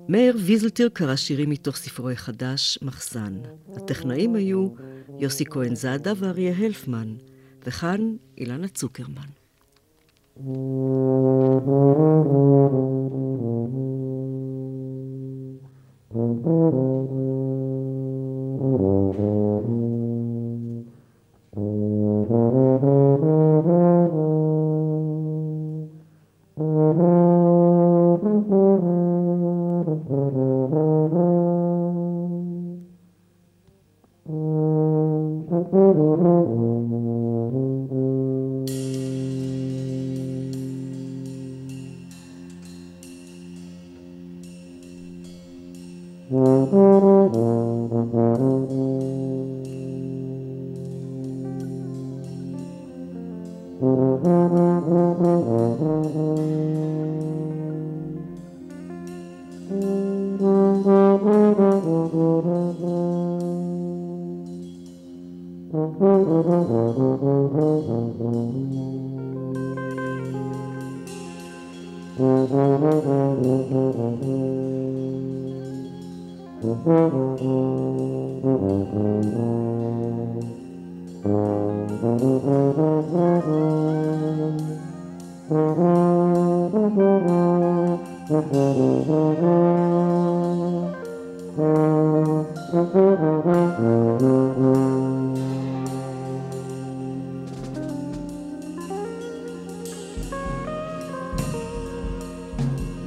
[0.10, 3.34] מאיר ויזלטיר קרא שירים מתוך ספרו החדש, מחסן.
[3.76, 4.68] הטכנאים היו
[5.20, 7.16] יוסי כהן זאדה ואריה הלפמן,
[7.66, 9.30] וכאן אילנה צוקרמן.
[16.12, 16.16] Thank
[19.20, 19.39] you.